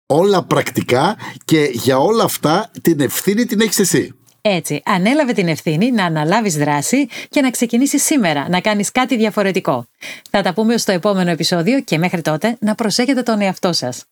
Όλα 0.06 0.44
πρακτικά 0.44 1.18
και 1.46 1.70
για 1.74 1.98
όλα 1.98 2.24
αυτά 2.24 2.72
την 2.82 3.00
ευθύνη 3.00 3.46
την 3.46 3.62
έχεις 3.62 3.80
εσύ. 3.80 4.14
Έτσι, 4.48 4.82
ανέλαβε 4.86 5.34
την 5.34 5.48
ευθύνη 5.48 5.92
να 5.92 6.06
αναλάβεις 6.06 6.56
δράση 6.58 7.08
και 7.30 7.42
να 7.42 7.50
ξεκινήσεις 7.50 8.04
σήμερα 8.04 8.50
να 8.50 8.62
κάνεις 8.62 8.92
κάτι 8.92 9.18
διαφορετικό. 9.18 9.88
Θα 10.30 10.42
τα 10.42 10.54
πούμε 10.54 10.78
στο 10.78 10.92
επόμενο 10.92 11.30
επεισόδιο 11.30 11.82
και 11.82 11.98
μέχρι 11.98 12.22
τότε 12.22 12.58
να 12.60 12.76
προσέχετε 12.76 13.24
τον 13.24 13.42
εαυτό 13.42 13.74
σας. 13.74 14.06